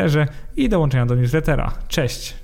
[0.56, 1.72] i dołączenia do newslettera.
[1.88, 2.41] Cześć!